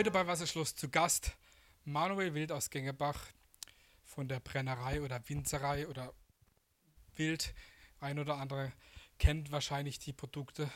[0.00, 1.36] Heute bei Wasserschluss zu Gast
[1.84, 3.20] Manuel Wild aus Gengebach
[4.02, 6.14] von der Brennerei oder Winzerei oder
[7.16, 7.52] Wild.
[8.00, 8.72] Ein oder andere
[9.18, 10.70] kennt wahrscheinlich die Produkte.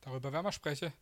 [0.00, 0.92] Darüber werden wir sprechen.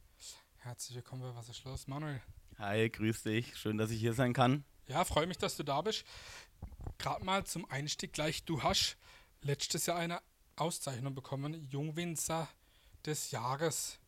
[0.58, 1.86] Herzlich willkommen bei Wasserschloss.
[1.86, 2.20] Manuel.
[2.58, 3.56] Hi, grüß dich.
[3.56, 4.66] Schön, dass ich hier sein kann.
[4.86, 6.04] Ja, freue mich, dass du da bist.
[6.98, 8.44] Gerade mal zum Einstieg gleich.
[8.44, 8.98] Du hast
[9.40, 10.20] letztes Jahr eine
[10.56, 12.46] Auszeichnung bekommen, Jungwinzer
[13.06, 14.00] des Jahres.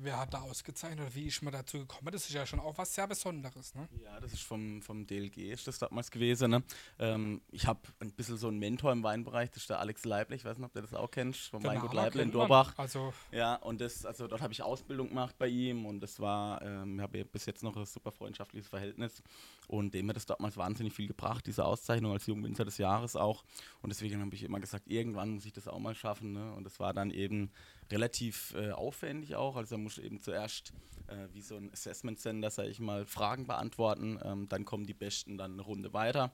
[0.00, 2.10] Wer hat da ausgezeichnet oder wie ist man dazu gekommen?
[2.12, 3.88] Das ist ja schon auch was sehr Besonderes, ne?
[4.04, 6.50] Ja, das ist vom, vom DLG, ist das damals gewesen.
[6.50, 6.62] Ne?
[6.98, 10.36] Ähm, ich habe ein bisschen so einen Mentor im Weinbereich, das ist der Alex Leible,
[10.36, 12.30] ich weiß nicht, ob du das auch kennst, vom Weingut Leible in.
[12.30, 12.74] Dorbach.
[12.76, 16.62] Also, Ja, und das, also dort habe ich Ausbildung gemacht bei ihm und das war,
[16.62, 19.22] ähm, ich habe bis jetzt noch ein super freundschaftliches Verhältnis
[19.66, 23.44] und dem hat es damals wahnsinnig viel gebracht, diese Auszeichnung als Jungwinzer des Jahres auch.
[23.82, 26.32] Und deswegen habe ich immer gesagt, irgendwann muss ich das auch mal schaffen.
[26.32, 26.54] Ne?
[26.54, 27.50] Und das war dann eben
[27.90, 29.56] relativ äh, aufwendig auch.
[29.56, 30.72] Also da muss ich eben zuerst
[31.06, 34.18] äh, wie so ein Assessment Center, sage ich mal, Fragen beantworten.
[34.22, 36.32] Ähm, dann kommen die Besten dann eine Runde weiter.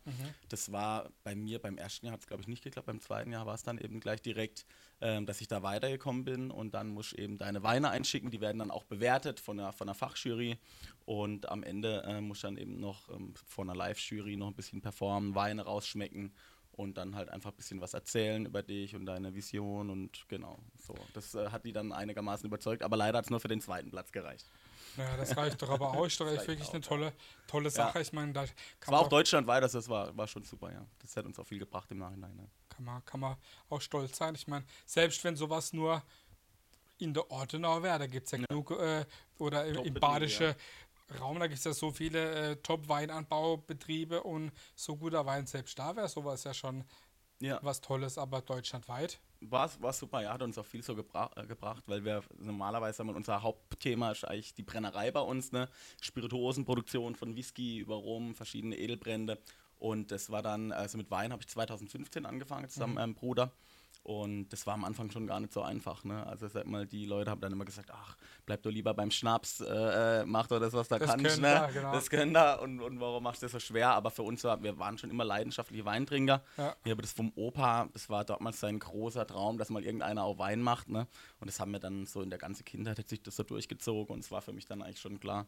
[0.48, 3.30] Das war bei mir beim ersten Jahr hat es glaube ich nicht geklappt, beim zweiten
[3.33, 4.66] Jahr war es dann eben gleich direkt,
[5.00, 6.50] ähm, dass ich da weitergekommen bin.
[6.50, 9.72] Und dann muss ich eben deine Weine einschicken, die werden dann auch bewertet von der,
[9.72, 10.58] von der Fachjury.
[11.05, 14.55] Und am Ende äh, muss ich dann eben noch ähm, von einer Live-Jury noch ein
[14.55, 16.33] bisschen performen, Weine rausschmecken
[16.77, 20.58] und dann halt einfach ein bisschen was erzählen über dich und deine Vision und genau,
[20.77, 20.94] so.
[21.12, 23.91] Das äh, hat die dann einigermaßen überzeugt, aber leider hat es nur für den zweiten
[23.91, 24.47] Platz gereicht.
[24.97, 26.06] naja, das reicht doch aber auch.
[26.06, 26.89] Ist doch echt reicht wirklich auch, eine ja.
[26.89, 27.12] tolle,
[27.47, 28.00] tolle Sache.
[28.00, 30.72] Ich meine, da Es kann war man, auch deutschlandweit, also das war, war schon super,
[30.72, 30.86] ja.
[31.00, 32.36] Das hat uns auch viel gebracht im Nachhinein.
[32.36, 32.45] Ja.
[32.69, 33.36] kann, man, kann man
[33.69, 34.34] auch stolz sein.
[34.34, 36.02] Ich meine, selbst wenn sowas nur
[36.98, 39.05] in der Ortenau wäre, da gibt es ja, genug, äh,
[39.39, 40.55] oder im, im badischen
[41.20, 45.94] Raum, da gibt es ja so viele äh, Top-Weinanbaubetriebe und so guter Wein selbst da
[45.96, 46.84] wäre sowas ja schon
[47.40, 47.58] Ja.
[47.62, 49.20] was Tolles, aber deutschlandweit.
[49.40, 53.00] War, war super, ja, hat uns auch viel so gebra äh, gebracht, weil wir normalerweise
[53.00, 55.68] haben unser Hauptthema ist eigentlich die Brennerei bei uns, ne?
[56.00, 59.39] Spirituosenproduktion von Whisky über Rum, verschiedene Edelbrände.
[59.77, 63.52] Und das war dann, also mit Wein habe ich 2015 angefangen, zusammen mit meinem Bruder.
[64.04, 66.04] Und das war am Anfang schon gar nicht so einfach.
[66.04, 66.26] Ne?
[66.26, 69.60] Also sag mal, die Leute haben dann immer gesagt, ach, bleib doch lieber beim Schnaps,
[69.60, 71.24] äh, äh, mach doch das, was da Das kannst.
[71.24, 71.48] können Ne?
[71.48, 71.92] wir, genau.
[71.92, 73.92] Das können da und, und warum machst du das so schwer?
[73.94, 76.42] Aber für uns, war, wir waren schon immer leidenschaftliche Weintrinker.
[76.58, 76.76] Ja.
[76.84, 80.38] Ich habe das vom Opa, das war damals sein großer Traum, dass mal irgendeiner auch
[80.38, 80.90] Wein macht.
[80.90, 81.06] Ne?
[81.40, 84.14] Und das haben wir dann so in der ganzen Kindheit hat sich das so durchgezogen
[84.14, 85.46] und es war für mich dann eigentlich schon klar,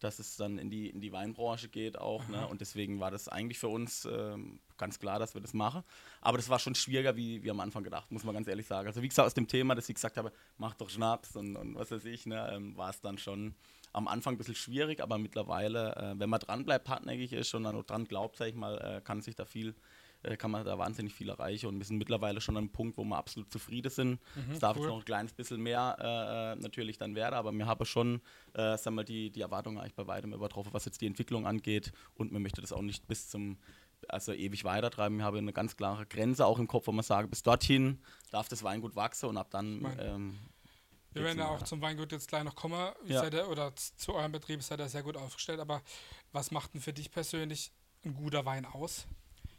[0.00, 2.26] dass es dann in die, in die Weinbranche geht auch.
[2.28, 2.46] Ne?
[2.46, 5.82] Und deswegen war das eigentlich für uns ähm, ganz klar, dass wir das machen.
[6.20, 8.86] Aber das war schon schwieriger, wie wir am Anfang gedacht, muss man ganz ehrlich sagen.
[8.86, 11.74] Also wie gesagt, aus dem Thema, dass ich gesagt habe, mach doch Schnaps und, und
[11.74, 13.54] was weiß ich, ne, ähm, war es dann schon
[13.92, 17.64] am Anfang ein bisschen schwierig, aber mittlerweile, äh, wenn man dran bleibt, hartnäckig ist und
[17.64, 19.74] dann auch dran glaubt, sag ich mal, äh, kann sich da viel
[20.22, 22.96] äh, kann man da wahnsinnig viel erreichen und wir sind mittlerweile schon an einem Punkt,
[22.96, 24.18] wo wir absolut zufrieden sind.
[24.52, 24.82] es darf cool.
[24.82, 28.20] jetzt noch ein kleines bisschen mehr äh, äh, natürlich dann werden, aber wir haben schon
[28.54, 31.92] äh, sagen wir, die, die Erwartungen eigentlich bei weitem übertroffen, was jetzt die Entwicklung angeht
[32.14, 33.58] und man möchte das auch nicht bis zum
[34.06, 35.18] also ewig weitertreiben.
[35.18, 37.98] Wir haben eine ganz klare Grenze auch im Kopf, wo man sagt, bis dorthin
[38.30, 40.38] darf das Weingut wachsen und ab dann ähm,
[41.12, 42.92] Wir werden ja auch zum Weingut jetzt gleich noch kommen.
[43.06, 43.24] Ja.
[43.24, 45.60] Ihr, oder zu eurem Betrieb seid ihr sehr gut aufgestellt.
[45.60, 45.82] Aber
[46.32, 47.72] was macht denn für dich persönlich
[48.04, 49.06] ein guter Wein aus?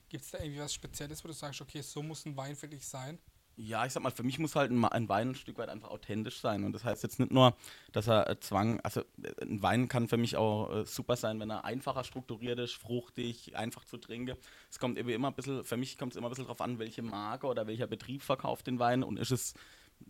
[0.10, 2.68] Gibt es da irgendwie was Spezielles, wo du sagst, okay, so muss ein Wein für
[2.68, 3.20] dich sein?
[3.62, 6.40] Ja, ich sag mal, für mich muss halt ein Wein ein Stück weit einfach authentisch
[6.40, 6.64] sein.
[6.64, 7.58] Und das heißt jetzt nicht nur,
[7.92, 11.42] dass er äh, Zwang, also äh, ein Wein kann für mich auch äh, super sein,
[11.42, 14.38] wenn er einfacher strukturiert ist, fruchtig, einfach zu trinken.
[14.72, 16.80] Es kommt eben immer ein bisschen, für mich kommt es immer ein bisschen drauf an,
[16.80, 19.54] welche Marke oder welcher Betrieb verkauft den Wein und ist es,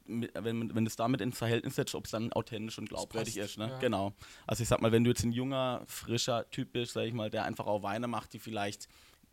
[0.06, 3.58] wenn, wenn es damit ins Verhältnis setzt, ob es dann authentisch und glaubwürdig ist.
[3.58, 3.70] Ne?
[3.70, 3.80] ja.
[3.80, 4.14] Genau.
[4.48, 7.30] Also ich sag mal, wenn du jetzt ein junger, frischer Typ bist, sag ich mal,
[7.30, 8.88] der einfach auch Weine macht, die vielleicht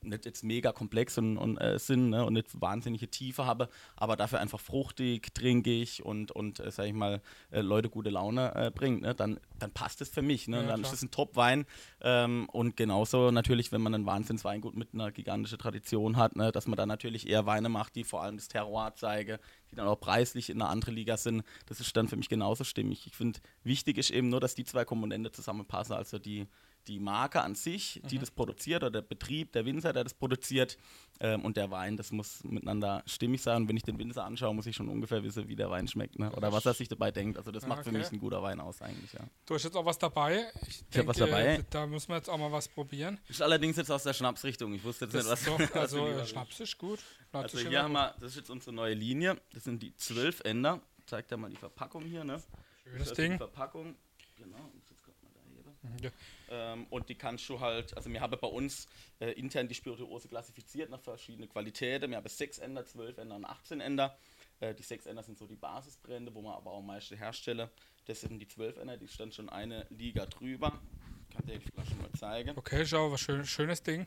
[0.06, 4.16] nicht jetzt mega komplex und, und äh, sind ne, und nicht wahnsinnige Tiefe habe, aber
[4.16, 8.70] dafür einfach fruchtig, trinkig und, und äh, sag ich mal, äh, Leute gute Laune äh,
[8.70, 10.48] bringt, ne, dann, dann passt es für mich.
[10.48, 10.58] Ne?
[10.58, 10.92] Ja, dann klar.
[10.92, 11.66] ist es ein Top-Wein.
[12.00, 16.66] Ähm, und genauso natürlich, wenn man ein Wahnsinnsweingut mit einer gigantischen Tradition hat, ne, dass
[16.66, 19.38] man dann natürlich eher Weine macht, die vor allem das Terroir zeigen,
[19.70, 21.42] die dann auch preislich in einer anderen Liga sind.
[21.66, 23.06] Das ist dann für mich genauso stimmig.
[23.06, 26.46] Ich finde, wichtig ist eben nur, dass die zwei Komponenten zusammenpassen, also die
[26.88, 28.08] die Marke an sich, Mhm.
[28.08, 30.76] die das produziert, oder der Betrieb, der Winzer, der das produziert,
[31.20, 33.62] ähm, und der Wein, das muss miteinander stimmig sein.
[33.62, 36.18] Und wenn ich den Winzer anschaue, muss ich schon ungefähr wissen, wie der Wein schmeckt,
[36.18, 36.30] ne?
[36.32, 37.38] oder was er sich dabei denkt.
[37.38, 37.98] Also das Ah, macht für okay.
[37.98, 39.20] mich ein guter Wein aus eigentlich, ja.
[39.46, 40.44] Du hast jetzt auch was dabei.
[40.68, 41.64] Ich, Ich hab was dabei.
[41.70, 43.18] Da müssen wir jetzt auch mal was probieren.
[43.28, 44.74] Ist allerdings jetzt aus der Schnapsrichtung.
[44.74, 47.00] Ich wusste jetzt Das nicht, was doch, was also äh, Schnaps ist gut.
[47.30, 49.36] Schnaps Also ist hier haben wir, das ist jetzt unsere neue Linie.
[49.52, 50.80] Das sind die zwölf Ender.
[51.06, 52.42] Zeigt ja mal die Verpackung hier, ne?
[52.84, 53.36] Schönes Das ist Die Ding.
[53.38, 53.94] Verpackung.
[54.36, 54.58] Genau.
[56.02, 56.10] Ja.
[56.48, 58.88] Ähm, und die kannst du halt, also wir haben bei uns
[59.20, 62.10] äh, intern die Spirituose klassifiziert nach verschiedenen Qualitäten.
[62.10, 64.16] Wir haben 6 Ender, 12 Ender und 18 Ender.
[64.60, 67.70] Äh, die 6 Ender sind so die Basisbrände, wo man aber auch meiste herstelle.
[68.06, 70.80] Das sind die 12 Ender, die stand schon eine Liga drüber.
[71.34, 72.56] kann dir die Flasche mal zeigen.
[72.56, 74.06] Okay, schau, was schön, schönes Ding.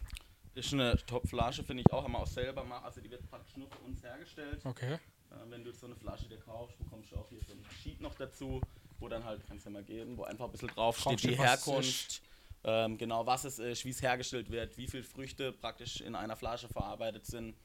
[0.56, 2.04] Das ist eine Top-Flasche, finde ich auch.
[2.04, 2.86] Haben wir auch selber machen.
[2.86, 4.62] Also die wird praktisch nur für uns hergestellt.
[4.66, 4.94] Okay.
[4.94, 8.02] Äh, wenn du so eine Flasche dir kaufst, bekommst du auch hier so ein Sheet
[8.02, 8.62] noch dazu,
[9.00, 11.38] wo dann halt, kannst du ja mal geben, wo einfach ein bisschen drauf steht, die
[11.38, 12.22] Herkunft,
[12.64, 16.36] ähm, genau was es ist, wie es hergestellt wird, wie viele Früchte praktisch in einer
[16.36, 17.56] Flasche verarbeitet sind.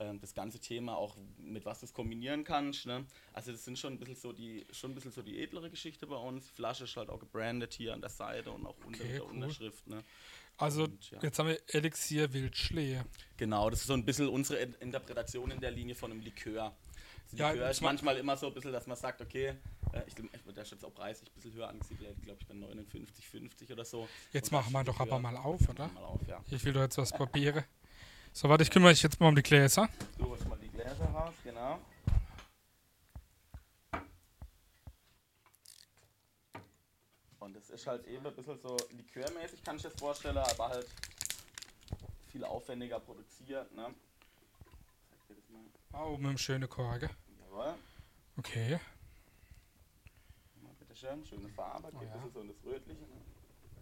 [0.00, 2.86] Ähm, das ganze Thema auch mit was du es kombinieren kannst.
[2.86, 3.04] Ne?
[3.32, 6.06] Also das sind schon ein bisschen so die, schon ein bisschen so die edlere Geschichte
[6.06, 6.46] bei uns.
[6.46, 9.24] Die Flasche ist halt auch gebrandet hier an der Seite und auch unter Okay, der
[9.24, 9.30] cool.
[9.32, 9.86] Unterschrift.
[9.88, 10.04] Ne?
[10.56, 11.18] Also, Und, ja.
[11.22, 13.00] jetzt haben wir Elixier Wildschlee.
[13.36, 16.76] Genau, das ist so ein bisschen unsere In- Interpretation in der Linie von einem Likör.
[17.32, 19.54] Ja, Likör das ist ma- manchmal immer so ein bisschen, dass man sagt, okay,
[19.92, 23.26] äh, ich, ich würde jetzt auch preislich ein bisschen höher angesiedelt, glaube ich, bei 59,
[23.28, 24.08] 50 oder so.
[24.32, 25.88] Jetzt machen wir doch aber Likör- mal auf, oder?
[25.88, 26.42] Mal auf, ja.
[26.50, 27.64] Ich will doch jetzt was probieren.
[28.32, 29.88] So, warte, ich kümmere mich jetzt mal um die Gläser.
[30.16, 31.78] Du holst mal die Gläser raus, genau.
[37.38, 40.86] Und das ist halt eben ein bisschen so likörmäßig, kann ich das vorstellen, aber halt
[42.26, 43.94] viel aufwendiger produziert, ne?
[45.92, 47.10] Oh, mit einem schönen Korge.
[47.40, 47.74] Jawohl.
[48.36, 48.78] Okay.
[50.62, 52.14] Mal bitteschön, schöne Farbe, geht Oh ein ja.
[52.14, 53.00] bisschen so in das Rötliche.
[53.00, 53.20] Ne?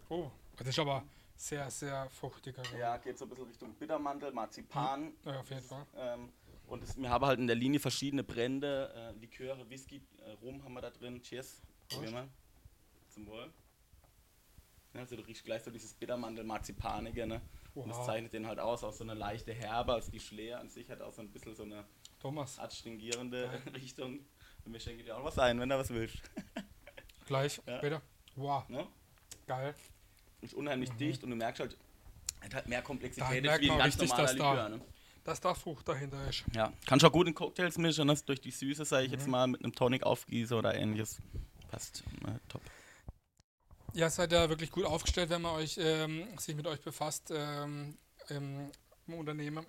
[0.08, 1.04] Oh, das ist aber
[1.34, 2.62] sehr, sehr fruchtiger.
[2.78, 5.12] Ja, geht so ein bisschen Richtung Bittermantel, Marzipan.
[5.24, 5.86] Ja, auf jeden Fall.
[5.96, 6.32] Ähm,
[6.66, 10.62] und es, wir haben halt in der Linie verschiedene Brände, äh, Liköre, Whisky, äh, Rum
[10.64, 11.20] haben wir da drin.
[11.22, 11.60] Cheers.
[11.88, 12.28] Probier mal.
[13.10, 13.52] Zum Wohl.
[14.94, 17.40] Ja, also du riechst gleich so dieses Bittermantel, Marzipanige,
[17.76, 17.82] ne?
[17.82, 18.06] Und das Wow.
[18.06, 21.00] zeichnet den halt aus, auch so eine leichte Herbe, also die Schlee an sich hat
[21.02, 21.84] auch so ein bisschen so eine
[22.20, 24.20] Thomas, adstringierende Richtung.
[24.64, 26.18] Und wir schenken dir auch was ein, wenn du was willst.
[27.26, 27.78] gleich, Ja.
[27.78, 28.02] bitte.
[28.34, 28.86] Wow, Ne?
[29.46, 29.74] geil.
[30.40, 31.76] Ist unheimlich dicht und du merkst halt,
[32.52, 32.82] hat mehr Mhm.
[32.82, 34.68] Da Komplexität merkt wie ein ganz richtig, normaler dass da- Likör.
[34.68, 34.80] Ne?
[35.24, 36.44] Dass da Frucht dahinter ist.
[36.54, 39.14] Ja, kannst auch gut in Cocktails mischen, das durch die Süße, sage ich Mhm.
[39.18, 41.20] jetzt mal, mit einem Tonic aufgieße oder ähnliches.
[41.68, 42.60] Passt, äh, top.
[43.96, 47.96] Ja, seid ja wirklich gut aufgestellt, wenn man euch, ähm, sich mit euch befasst ähm,
[48.28, 48.70] im,
[49.06, 49.64] im Unternehmen.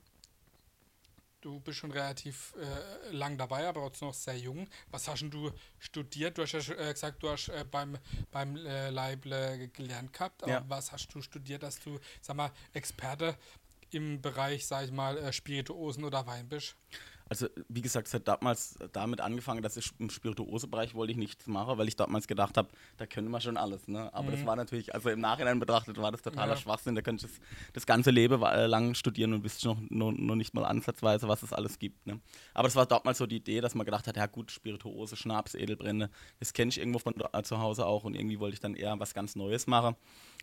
[1.40, 4.68] Du bist schon relativ äh, lang dabei, aber trotzdem noch sehr jung.
[4.92, 6.38] Was hast du studiert?
[6.38, 7.98] Du hast ja schon, äh, gesagt, du hast äh, beim,
[8.30, 10.44] beim äh, Leible gelernt gehabt.
[10.44, 10.66] Aber Ja.
[10.68, 13.38] was hast du studiert, dass du, sag mal, Experte
[13.92, 16.76] im Bereich, sag ich mal, äh, Spirituosen oder Wein bist?
[17.30, 21.48] Also, wie gesagt, es hat damals damit angefangen, dass ich im Spirituose-Bereich wollte ich nichts
[21.48, 23.88] machen, weil ich damals gedacht habe, da können wir schon alles.
[23.88, 24.14] Ne?
[24.14, 26.60] Aber das war natürlich, also im Nachhinein betrachtet, war das totaler Ja.
[26.60, 26.96] Schwachsinn.
[26.96, 27.42] Da könnte ich das,
[27.74, 31.44] das ganze Leben äh, lang studieren und wisst noch, noch, noch nicht mal ansatzweise, was
[31.44, 32.06] es alles gibt.
[32.08, 32.20] Ne?
[32.54, 35.54] Aber das war damals so die Idee, dass man gedacht hat, ja gut, Spirituose, Schnaps,
[35.56, 36.10] Edelbrände,
[36.40, 39.00] das kenne ich irgendwo von äh, zu Hause auch und irgendwie wollte ich dann eher
[39.00, 39.96] was ganz Neues machen.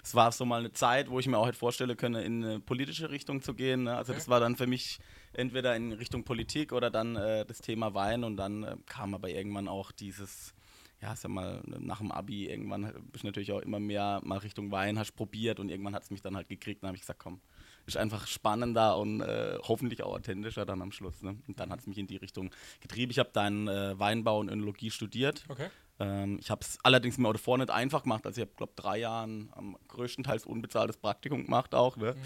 [0.03, 2.61] Es war so mal eine Zeit, wo ich mir auch hätte vorstellen können, in eine
[2.61, 3.85] politische Richtung zu gehen.
[3.85, 3.97] Ne?
[3.97, 4.19] Also Okay.
[4.19, 4.99] das war dann für mich
[5.39, 9.29] entweder in Richtung Politik oder dann äh, das Thema Wein und dann äh, kam aber
[9.29, 10.55] irgendwann auch dieses,
[11.01, 14.71] ja, sag mal, nach dem Abi, irgendwann bist du natürlich auch immer mehr mal Richtung
[14.71, 17.21] Wein, hast probiert und irgendwann hat es mich dann halt gekriegt und habe ich gesagt,
[17.21, 17.41] komm,
[17.87, 21.23] ist einfach spannender und äh, hoffentlich auch authentischer dann am Schluss.
[21.23, 21.37] Ne?
[21.47, 23.11] Und dann hat es mich in die Richtung getrieben.
[23.11, 25.45] Ich habe dann äh, Weinbau und Önologie studiert.
[25.49, 25.69] Okay.
[26.01, 28.27] Ähm, ich habe es allerdings mir auch davor nicht einfach gemacht.
[28.27, 31.97] Also ich habe, glaube drei Jahren am größtenteils unbezahltes Praktikum gemacht auch.
[31.97, 32.17] Ne?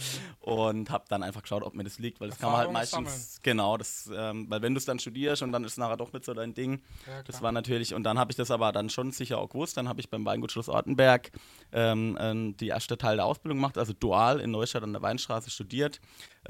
[0.40, 2.76] Und habe dann einfach geschaut, ob mir das liegt, weil das kann man halt Mhm.
[2.76, 5.78] Erfahrung meistens, genau, das, ähm, weil wenn du es dann studierst und dann ist es
[5.78, 6.80] nachher doch nicht so dein Ding.
[7.06, 9.76] Ja, Das war natürlich, und dann habe ich das aber dann schon sicher auch gewusst.
[9.76, 11.30] Dann habe ich beim Weingut Schloss Ortenberg
[11.72, 15.50] ähm, ähm, die erste Teil der Ausbildung gemacht, also dual in Neustadt an der Weinstraße
[15.50, 16.00] studiert.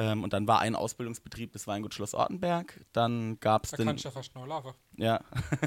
[0.00, 2.84] Ähm, und dann war ein Ausbildungsbetrieb das Weingut Schloss Ortenberg.
[2.92, 3.86] Dann gab es Da den.
[3.88, 4.72] kann ich ja fast noch laufen.
[4.96, 5.20] Ja,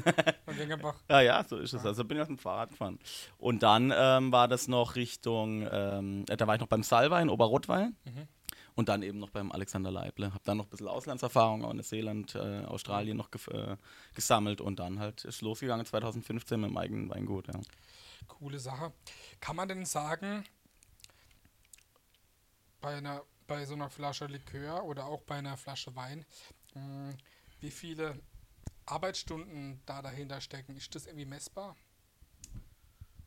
[0.46, 0.94] Dann ging einfach.
[1.08, 1.84] ja, ja, so ist es.
[1.84, 2.98] Also bin ich auf dem Fahrrad gefahren.
[3.36, 7.28] Und dann ähm, war das noch Richtung, ähm, äh, da war ich noch beim Salwein,
[7.28, 7.94] Oberrotwein.
[8.04, 8.28] Mhm.
[8.74, 10.32] Und dann eben noch beim Alexander Leible.
[10.32, 13.76] Hab dann noch ein bisschen Auslandserfahrung, auch Neuseeland, äh, Australien noch äh,
[14.14, 14.62] gesammelt.
[14.62, 17.48] Und dann halt ist losgegangen 2015 mit dem eigenen Weingut.
[17.48, 17.60] Ja.
[18.28, 18.92] Coole Sache.
[19.40, 20.44] Kann man denn sagen,
[22.80, 26.24] bei, einer, bei so einer Flasche Likör oder auch bei einer Flasche Wein,
[26.74, 27.14] mh,
[27.60, 28.20] wie viele
[28.86, 30.76] Arbeitsstunden da dahinter stecken?
[30.76, 31.76] Ist das irgendwie messbar?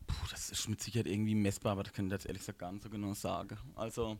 [0.07, 2.71] Puh, das ist mit Sicherheit irgendwie messbar, aber das kann ich jetzt ehrlich gesagt gar
[2.71, 3.57] nicht so genau sagen.
[3.75, 4.17] Also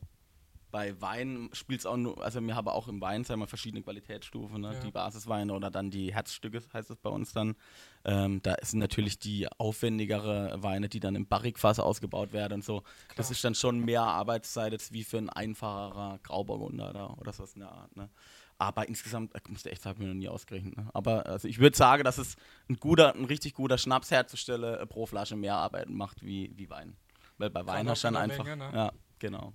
[0.76, 3.82] bei Wein spielt es auch nur, also wir haben auch im Wein sagen wir, verschiedene
[3.82, 4.74] Qualitätsstufen, ne?
[4.74, 4.80] Ja.
[4.82, 7.56] die Basisweine oder dann die Herzstücke, heißt es bei uns dann.
[8.04, 12.84] Ähm, da sind natürlich die aufwendigere Weine, die dann im Barrikfass ausgebaut werden und so.
[13.16, 13.32] Das Klar.
[13.32, 17.62] ist dann schon mehr Arbeitszeit jetzt wie für ein einfacherer Grauburgunder oder, oder sowas in
[17.62, 17.96] der Art.
[17.96, 18.10] Ne?
[18.58, 20.76] Aber insgesamt, ich musste echt sagen, ich mir noch nie ausgerechnet.
[20.76, 20.90] Ne?
[20.94, 22.36] Aber also ich würde sagen, dass es
[22.68, 26.70] ein guter, ein richtig guter Schnaps herzustellen äh, pro Flasche mehr Arbeit macht wie, wie
[26.70, 26.98] Wein.
[27.38, 28.44] Weil bei Wein hast du dann einfach.
[28.44, 28.72] Menge, ne?
[28.76, 29.54] Ja, genau.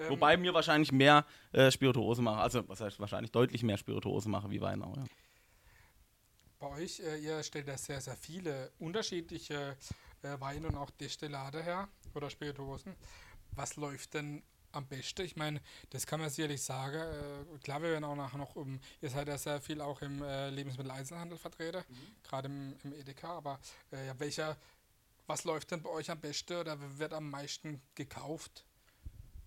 [0.00, 4.28] Ähm, Wobei mir wahrscheinlich mehr äh, Spirituose mache, also was heißt wahrscheinlich deutlich mehr Spirituose
[4.28, 4.96] mache wie Wein auch.
[4.96, 5.04] Ja.
[6.58, 9.76] Bei euch, äh, ihr stellt ja sehr, sehr viele unterschiedliche
[10.22, 11.88] äh, Weine und auch Destillate her.
[12.14, 12.94] oder Spirituosen.
[13.52, 14.42] Was läuft denn
[14.72, 15.22] am besten?
[15.22, 16.98] Ich meine, das kann man sicherlich sagen.
[16.98, 20.22] Äh, klar, wir werden auch nachher noch um, ihr seid ja sehr viel auch im
[20.22, 21.96] äh, Lebensmitteleinzelhandel vertreten, mhm.
[22.22, 23.58] gerade im, im, Edeka, aber
[23.92, 24.56] äh, ja, welcher,
[25.26, 28.64] was läuft denn bei euch am besten oder wird am meisten gekauft?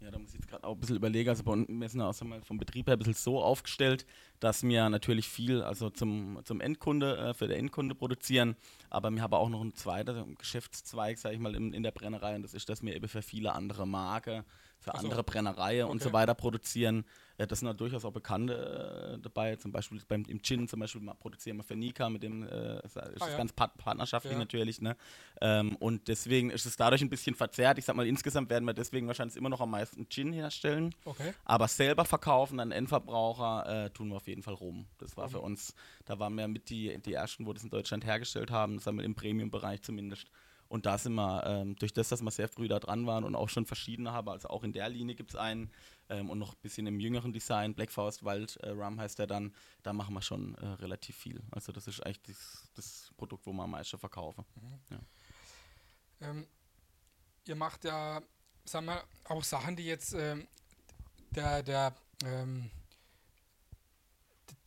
[0.04, 1.30] Ja, da muss ich jetzt gerade auch ein bisschen überlegen.
[1.30, 4.06] Also bei uns, wir sind auch mal vom Betrieb her ein bisschen so aufgestellt,
[4.42, 8.58] dass wir natürlich viel also zum, zum Endkunde, äh, für den Endkunde produzieren,
[8.90, 12.36] aber wir haben auch noch einen zweiten Geschäftszweig, sage ich mal, in, in der Brennerei
[12.36, 14.44] und das ist, dass wir eben für viele andere Marken
[14.80, 14.98] für so.
[14.98, 15.92] andere Brennereien okay.
[15.92, 17.06] und so weiter produzieren.
[17.38, 19.56] Das sind halt durchaus auch Bekannte äh, dabei.
[19.56, 22.98] Zum Beispiel beim, im Gin zum Beispiel produzieren wir für Nika, mit dem äh, ist
[22.98, 23.38] ah, das ja.
[23.38, 24.40] ganz part partnerschaftlich ja.
[24.40, 24.82] natürlich.
[24.82, 24.96] Ne?
[25.42, 27.80] Ähm, und deswegen ist es dadurch ein bisschen verzerrt.
[27.80, 30.94] Ich sag mal, insgesamt werden wir deswegen wahrscheinlich immer noch am meisten Gin herstellen.
[31.06, 31.34] Okay.
[31.44, 34.86] Aber selber verkaufen an Endverbraucher äh, tun wir auf jeden Fall rum.
[35.00, 35.32] Das war mhm.
[35.32, 35.74] für uns,
[36.06, 38.98] da waren wir mit die, die ersten, wo das in Deutschland hergestellt haben, das haben
[38.98, 40.30] wir im Premium-Bereich zumindest.
[40.74, 43.36] Und da sind wir, ähm, durch das, dass wir sehr früh da dran waren und
[43.36, 45.70] auch schon verschiedene haben, also auch in der Linie gibt es einen
[46.14, 49.28] ähm, und noch ein bisschen im jüngeren Design, Black Forest Wild äh, Rum heißt der
[49.28, 51.42] dann, da machen wir schon äh, relativ viel.
[51.52, 54.46] Also das ist eigentlich das, das Produkt, wo wir am meisten verkaufen.
[54.56, 54.80] Mhm.
[54.90, 56.30] Ja.
[56.30, 56.48] Ähm,
[57.46, 58.22] ihr macht ja,
[58.66, 60.48] sagen wir, auch Sachen, die jetzt ähm,
[61.32, 62.70] der, der ähm,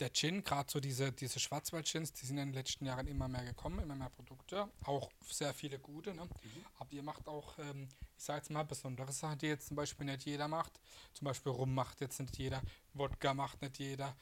[0.01, 3.45] der Gin, gerade so diese, diese Schwarzwald-Gins, die sind in den letzten Jahren immer mehr
[3.45, 6.15] gekommen, immer mehr Produkte, auch sehr viele gute.
[6.15, 6.25] Ne?
[6.25, 6.65] Mhm.
[6.79, 10.07] Aber ihr macht auch, ähm, ich sage jetzt mal, besondere Sachen, die jetzt zum Beispiel
[10.07, 10.81] nicht jeder macht.
[11.15, 12.63] Zum Beispiel Rum macht jetzt nicht jeder,
[12.95, 14.15] Wodka macht nicht jeder,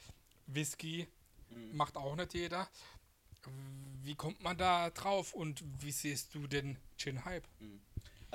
[0.47, 1.09] Whisky
[1.51, 1.77] mhm.
[1.77, 2.69] macht auch nicht jeder.
[4.03, 7.47] Wie kommt man da drauf und wie siehst du den Gin-Hype?
[7.61, 7.81] Mhm.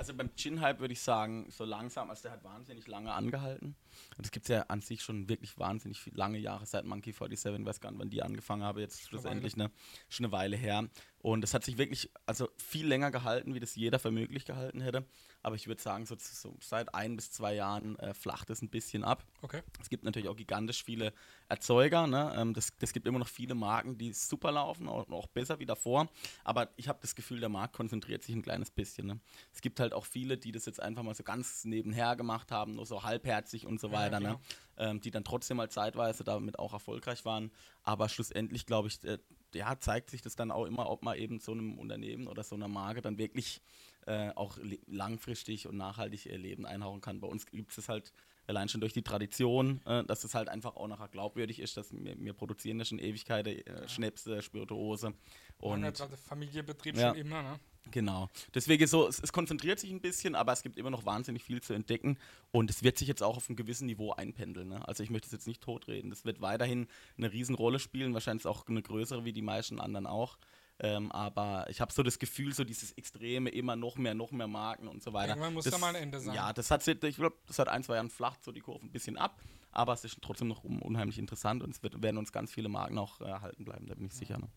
[0.00, 3.76] Also beim Gin-Hype würde ich sagen, so langsam, also der hat wahnsinnig lange angehalten.
[4.16, 7.82] Und es gibt ja an sich schon wirklich wahnsinnig lange Jahre seit Monkey 47, weiß
[7.82, 9.70] gar nicht, wann die angefangen haben, jetzt schlussendlich, ne?
[10.08, 10.88] Schon eine Weile her.
[11.22, 14.80] Und es hat sich wirklich, also viel länger gehalten, wie das jeder für möglich gehalten
[14.80, 15.04] hätte.
[15.42, 18.70] Aber ich würde sagen, so, so, seit ein bis zwei Jahren äh, flacht es ein
[18.70, 19.24] bisschen ab.
[19.42, 19.62] Okay.
[19.80, 21.12] Es gibt natürlich auch gigantisch viele
[21.48, 22.06] Erzeuger.
[22.06, 22.32] Ne?
[22.36, 25.66] Ähm, das, das gibt immer noch viele Marken, die super laufen, auch, auch besser wie
[25.66, 26.08] davor.
[26.42, 29.06] Aber ich habe das Gefühl, der Markt konzentriert sich ein kleines bisschen.
[29.06, 29.20] Ne?
[29.52, 32.76] Es gibt halt auch viele, die das jetzt einfach mal so ganz nebenher gemacht haben,
[32.76, 34.20] nur so halbherzig und so weiter.
[34.20, 34.40] Ja, ne?
[34.78, 37.50] Ähm, die dann trotzdem mal zeitweise damit auch erfolgreich waren.
[37.82, 39.18] Aber schlussendlich, glaube ich, äh,
[39.54, 42.54] ja, zeigt sich das dann auch immer, ob man eben so einem Unternehmen oder so
[42.54, 43.60] einer Marke dann wirklich
[44.06, 47.20] äh, auch langfristig und nachhaltig ihr Leben einhauchen kann.
[47.20, 48.12] Bei uns gibt es halt
[48.46, 51.92] allein schon durch die Tradition, äh, dass es halt einfach auch nachher glaubwürdig ist, dass
[51.92, 55.14] wir, wir produzieren ja schon Ewigkeiten äh, Schnäpse, Spirituose.
[55.58, 55.92] Und ja,
[56.28, 57.60] Familienbetrieb ja, schon immer, ne?
[57.90, 58.28] Genau.
[58.54, 61.60] Deswegen so, es, es, konzentriert sich ein bisschen, aber es gibt immer noch wahnsinnig viel
[61.60, 62.18] zu entdecken
[62.52, 64.68] und es wird sich jetzt auch auf einem gewissen Niveau einpendeln.
[64.68, 64.86] Ne?
[64.86, 66.10] Also ich möchte es jetzt nicht totreden.
[66.10, 70.36] Das wird weiterhin eine Riesenrolle spielen, wahrscheinlich auch eine größere wie die meisten anderen auch.
[70.82, 74.46] Ähm, aber ich habe so das Gefühl, so dieses Extreme, immer noch mehr, noch mehr
[74.46, 75.32] Marken und so weiter.
[75.32, 76.34] Irgendwann muss das, da mal ein Ende sein.
[76.34, 78.90] Ja, das hat, ich glaube, das hat ein, zwei Jahren flacht so die Kurve ein
[78.90, 79.38] bisschen ab,
[79.72, 82.96] aber es ist trotzdem noch unheimlich interessant und es wird, werden uns ganz viele Marken
[82.96, 84.38] auch erhalten bleiben, da bin ich sicher.
[84.38, 84.48] Ne?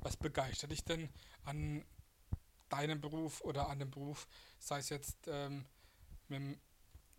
[0.00, 1.08] Was begeistert dich denn
[1.44, 1.84] an
[2.68, 4.28] deinem Beruf oder an dem Beruf,
[4.60, 5.64] sei es jetzt ähm,
[6.28, 6.40] mit,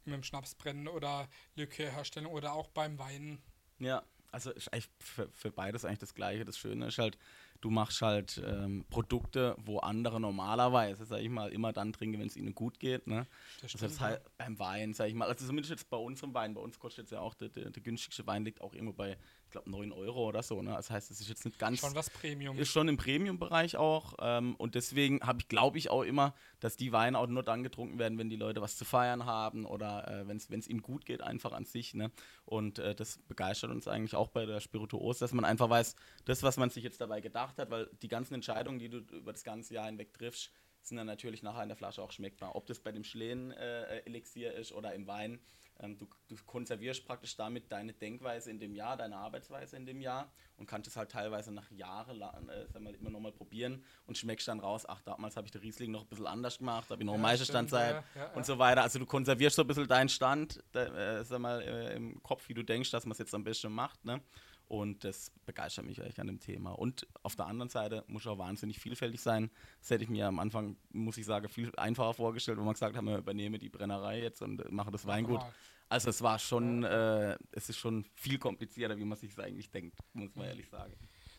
[0.06, 3.42] mit dem Schnapsbrennen oder Likörherstellung oder auch beim Weinen?
[3.80, 4.52] Ja, also
[5.00, 6.46] für, für beides eigentlich das Gleiche.
[6.46, 7.18] Das Schöne ist halt,
[7.62, 12.28] du machst halt ähm, Produkte, wo andere normalerweise, sag ich mal, immer dann trinken, wenn
[12.28, 13.08] es ihnen gut geht.
[13.08, 13.28] Ne?
[13.62, 16.54] Das, das heißt halt beim Wein, sag ich mal, also zumindest jetzt bei unserem Wein,
[16.54, 19.18] bei uns kostet jetzt ja auch der, der, der günstigste Wein liegt auch irgendwo bei
[19.56, 20.62] glaube 9 Euro oder so.
[20.62, 20.72] Ne?
[20.72, 21.80] Das heißt, es ist jetzt nicht ganz.
[21.80, 22.58] Schon was Premium.
[22.58, 24.16] Ist schon im Premium-Bereich auch.
[24.20, 27.64] Ähm, und deswegen habe ich, glaube ich, auch immer, dass die Weine auch nur dann
[27.64, 31.06] getrunken werden, wenn die Leute was zu feiern haben oder äh, wenn es ihnen gut
[31.06, 31.94] geht, einfach an sich.
[31.94, 32.12] Ne?
[32.44, 35.96] Und äh, das begeistert uns eigentlich auch bei der Spirituose, dass man einfach weiß,
[36.26, 39.32] das, was man sich jetzt dabei gedacht hat, weil die ganzen Entscheidungen, die du über
[39.32, 40.52] das ganze Jahr hinweg triffst,
[40.88, 42.56] sind dann natürlich nachher in der Flasche auch schmeckbar.
[42.56, 45.40] Ob das bei dem Schleen-Elixier äh, ist oder im Wein.
[45.80, 50.00] Ähm, du, du, konservierst praktisch damit deine Denkweise in dem Jahr, deine Arbeitsweise in dem
[50.00, 54.18] Jahr und kannst es halt teilweise nach Jahren äh, sag mal, immer nochmal probieren und
[54.18, 57.02] schmeckst dann raus, ach, damals habe ich den Riesling noch ein bisschen anders gemacht, habe
[57.02, 58.84] ich noch ja, Meisterstand ja, ja, und so weiter.
[58.84, 62.54] Also du konservierst so ein bisschen deinen Stand, äh, sag mal, äh, im Kopf, wie
[62.54, 64.06] du denkst, dass man es jetzt am besten macht.
[64.06, 64.22] Ne?
[64.68, 66.72] Und das begeistert mich eigentlich an dem Thema.
[66.72, 69.52] Und auf der anderen Seite muss auch wahnsinnig vielfältig sein.
[69.80, 72.96] Das hätte ich mir am Anfang, muss ich sagen, viel einfacher vorgestellt, wo man gesagt
[72.96, 75.42] hat, wir übernehmen die Brennerei jetzt und machen das Weingut.
[75.88, 80.00] Also es war schon, äh, es ist schon viel komplizierter, wie man sich eigentlich denkt,
[80.14, 80.94] muss man ehrlich sagen.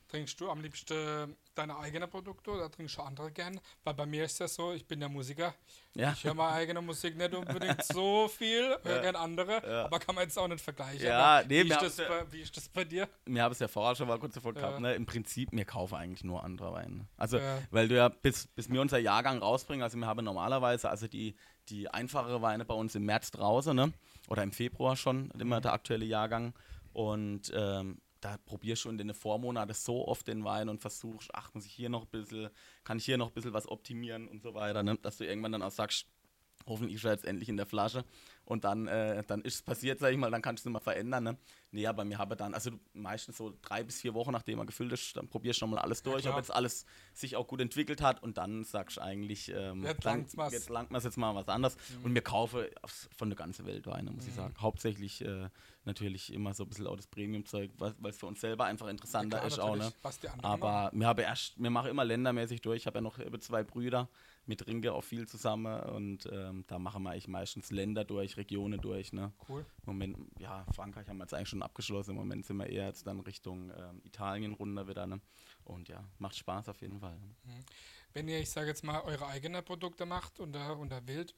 [0.09, 3.59] Trinkst du am liebsten deine eigenen Produkte oder trinkst du andere gern?
[3.83, 5.53] Weil bei mir ist das so, ich bin der Musiker.
[5.95, 6.13] Ja.
[6.13, 9.03] Ich höre meine eigene Musik nicht unbedingt so viel, höre Ja.
[9.03, 9.85] gern andere, Ja.
[9.87, 11.05] aber kann man jetzt auch nicht vergleichen.
[11.07, 13.09] Ja, nee, wie, ist das bei, wie ist das bei dir?
[13.25, 14.95] Wir haben es ja vorher schon mal kurz davor gehabt, ne?
[14.95, 17.09] Im Prinzip, wir kaufen eigentlich nur andere Weine.
[17.17, 21.09] Also, weil du ja, bis, bis wir unser Jahrgang rausbringen, also wir haben normalerweise, also
[21.09, 21.35] die,
[21.69, 23.93] die einfachere Weine bei uns im März draußen, ne?
[24.29, 26.55] Oder im Februar schon, immer der aktuelle Jahrgang.
[26.93, 31.55] Und ähm, da probierst du in den Vormonaten so oft den Wein und versuchst, ach,
[31.55, 32.51] muss ich hier noch ein bisschen,
[32.83, 34.99] kann ich hier noch ein bisschen was optimieren und so weiter, ne?
[34.99, 36.07] Dass du irgendwann dann auch sagst,
[36.67, 38.05] hoffentlich ist er jetzt endlich in der Flasche
[38.45, 40.81] und dann, äh, dann ist es passiert, sag ich mal, dann kannst du es immer
[40.81, 41.25] verändern.
[41.25, 41.37] Ne?
[41.73, 44.93] Nee, aber mir habe dann, also meistens so drei bis vier Wochen, nachdem er gefüllt
[44.93, 46.35] ist, dann probierst du nochmal alles durch, klar.
[46.35, 49.83] ob jetzt alles sich auch gut entwickelt hat und dann sagst du eigentlich, ähm,
[50.53, 51.77] Jetzt langt man jetzt mal was anderes.
[52.03, 52.71] Und mir kaufe
[53.17, 54.37] von der ganzen Welt Weine, muss ich Mhm.
[54.37, 54.55] sagen.
[54.61, 55.49] Hauptsächlich äh,
[55.85, 59.39] natürlich immer so ein bisschen auch das Premium-Zeug, weil es für uns selber einfach interessanter
[59.39, 59.77] Klar, ist auch.
[59.77, 59.93] Ne?
[60.43, 62.83] Aber mir habe erst, mir mache immer ländermäßig durch.
[62.83, 64.09] Ich habe ja noch zwei Brüder,
[64.47, 68.81] mit trinke auch viel zusammen und ähm, da machen wir eigentlich meistens Länder durch, Regionen
[68.81, 69.13] durch.
[69.13, 69.33] Ne?
[69.49, 69.67] Cool.
[69.85, 72.11] Im Moment, ja, Frankreich haben wir jetzt eigentlich schon abgeschlossen.
[72.11, 75.07] Im Moment sind wir eher jetzt dann Richtung ähm, Italien runter wieder.
[75.07, 75.21] Ne?
[75.65, 77.19] Und ja, macht Spaß auf jeden Fall.
[78.13, 81.35] Wenn ihr, ich sage jetzt mal, eure eigenen Produkte macht unter, unter Wild,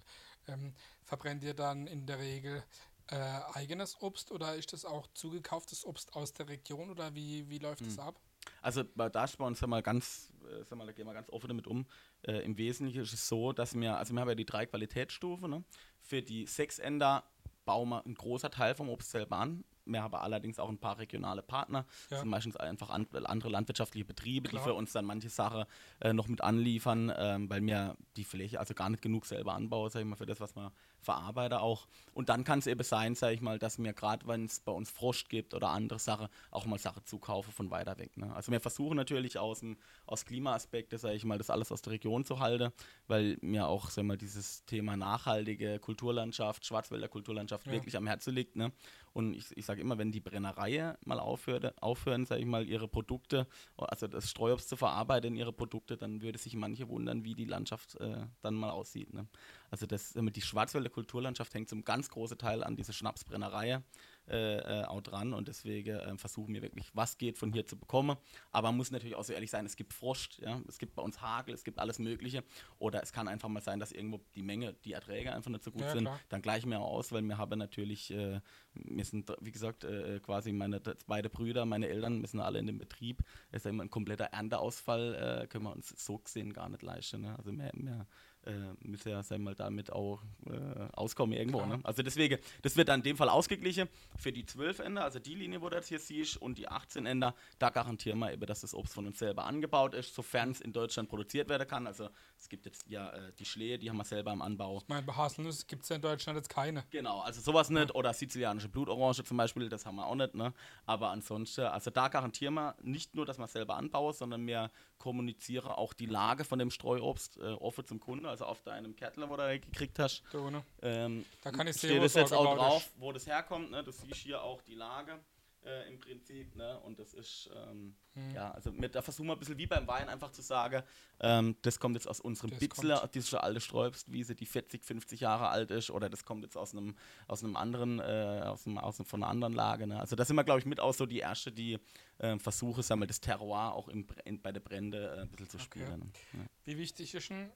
[0.47, 0.75] ähm,
[1.05, 2.62] verbrennt ihr dann in der Regel
[3.11, 3.17] äh,
[3.55, 7.81] eigenes Obst oder ist das auch zugekauftes Obst aus der Region oder wie, wie läuft
[7.81, 7.87] Hm.
[7.88, 8.21] das ab?
[8.62, 11.29] Also bei da ist bei uns mal ganz, äh, sag mal, da gehen wir ganz
[11.31, 11.87] offen damit um.
[12.22, 15.50] Äh, Im Wesentlichen ist es so, dass wir, also wir haben ja die drei Qualitätsstufen.
[15.50, 15.64] Ne?
[16.00, 17.25] Für die sechs Ender
[17.64, 19.64] bauen wir einen großer Teil vom Obst selber an.
[19.92, 21.85] Wir haben allerdings auch ein paar regionale Partner.
[22.09, 22.21] Das Ja.
[22.21, 24.62] sind meistens einfach an, andere landwirtschaftliche Betriebe, Klar.
[24.62, 25.64] die für uns dann manche Sachen
[26.00, 29.90] äh, noch mit anliefern, ähm, weil wir die Fläche also gar nicht genug selber anbauen,
[29.90, 31.87] sag ich mal, für das, was wir verarbeiten auch.
[32.12, 34.73] Und dann kann es eben sein, sag ich mal, dass wir gerade, wenn es bei
[34.73, 38.16] uns Frost gibt oder andere Sachen, auch mal Sachen zukaufen von weiter weg.
[38.16, 38.35] Ne?
[38.35, 39.76] Also wir versuchen natürlich aus, dem,
[40.07, 42.73] aus Klimaaspekte, sage ich mal, das alles aus der Region zu halten,
[43.07, 47.73] weil mir auch, sag ich mal, dieses Thema nachhaltige Kulturlandschaft, Schwarzwälder Kulturlandschaft Ja.
[47.73, 48.57] wirklich am Herzen liegt.
[48.57, 48.73] Ne?
[49.18, 52.87] Und ich, ich sage immer, wenn die Brennerei mal aufhört, aufhören, sage ich mal, ihre
[52.87, 57.34] Produkte, also das Streuobst zu verarbeiten in ihre Produkte, dann würde sich manche wundern, wie
[57.34, 59.12] die Landschaft äh, dann mal aussieht.
[59.12, 59.26] Ne?
[59.70, 63.83] Also das, die Schwarzwälder Kulturlandschaft hängt zum ganz großen Teil an diese Schnapsbrennerei
[64.28, 67.78] äh, äh, auch dran und deswegen äh, versuchen wir wirklich, was geht von hier zu
[67.78, 68.16] bekommen.
[68.50, 70.61] Aber man muss natürlich auch so ehrlich sein, es gibt Frost, ja?
[70.68, 72.44] es gibt bei uns Hagel, es gibt alles Mögliche.
[72.78, 75.70] Oder es kann einfach mal sein, dass irgendwo die Menge, die Erträge einfach nicht so
[75.70, 76.02] gut Ja, sind.
[76.02, 76.20] klar.
[76.28, 78.40] Dann gleichen wir auch aus, weil wir haben natürlich, äh,
[78.85, 82.67] wir sind, wie gesagt, äh, quasi meine beide Brüder, meine Eltern, wir sind alle in
[82.67, 83.23] dem Betrieb.
[83.51, 86.83] Es ist ja immer ein kompletter Ernteausfall, äh, können wir uns so gesehen gar nicht
[86.83, 87.23] leisten.
[87.23, 87.37] Ne?
[87.37, 88.07] Also wir, wir
[88.49, 91.64] äh, müssen ja sagen wir mal damit auch äh, auskommen irgendwo.
[91.67, 91.81] Ne?
[91.83, 95.35] Also deswegen, das wird dann in dem Fall ausgeglichen für die 12 Ender, also die
[95.35, 98.62] Linie, wo du jetzt hier siehst, und die 18 Ender, da garantieren wir eben, dass
[98.62, 101.87] das Obst von uns selber angebaut ist, sofern es in Deutschland produziert werden kann.
[101.87, 104.79] Also es gibt jetzt ja äh, die Schlehe, die haben wir selber im Anbau.
[104.79, 106.85] Ich meine, bei Haselnuss gibt es ja in Deutschland jetzt keine.
[106.91, 107.95] Genau, also sowas nicht.
[107.95, 110.35] Oder sizilianische Blutorange zum Beispiel, das haben wir auch nicht.
[110.35, 110.52] Ne?
[110.87, 115.68] Aber ansonsten, also da garantieren wir nicht nur, dass wir selber anbauen, sondern wir kommunizieren
[115.70, 118.26] auch die Lage von dem Streuobst äh, offen zum Kunden.
[118.26, 120.22] Also auf deinem Kärtler, wo du da gekriegt hast.
[120.33, 120.64] Da.
[120.83, 123.70] Ähm, Da kann ich sehen, steht es jetzt auch drauf, wo das herkommt.
[123.70, 123.83] Ne?
[123.83, 125.18] Du siehst hier auch die Lage
[125.64, 126.55] äh, im Prinzip.
[126.57, 126.79] Ne?
[126.81, 128.35] Und das ist, ähm, Mhm.
[128.35, 130.83] ja, also mit, da versuchen wir ein bisschen wie beim Wein einfach zu sagen,
[131.21, 135.49] ähm, das kommt jetzt aus unserem Das Bitzler, diese alte Sträubstwiese, die 40, 50 Jahre
[135.49, 136.97] alt ist, oder das kommt jetzt aus einem,
[137.29, 139.87] aus einem anderen, äh, aus einem, aus einem, von einer anderen Lage.
[139.87, 140.01] Ne?
[140.01, 141.79] Also da sind wir, glaube ich, mit auch so die erste, die
[142.18, 145.57] äh, versuche, wir, das Terroir auch im, in, bei der Brände äh, ein bisschen zu
[145.59, 145.64] Okay.
[145.85, 146.12] spielen.
[146.33, 146.47] Ne?
[146.64, 147.53] Wie wichtig ist ein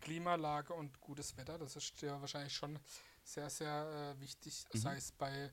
[0.00, 1.58] Klimalage und gutes Wetter?
[1.58, 2.78] Das ist ja wahrscheinlich schon
[3.22, 4.78] sehr, sehr äh, wichtig, Mhm.
[4.78, 5.50] sei es bei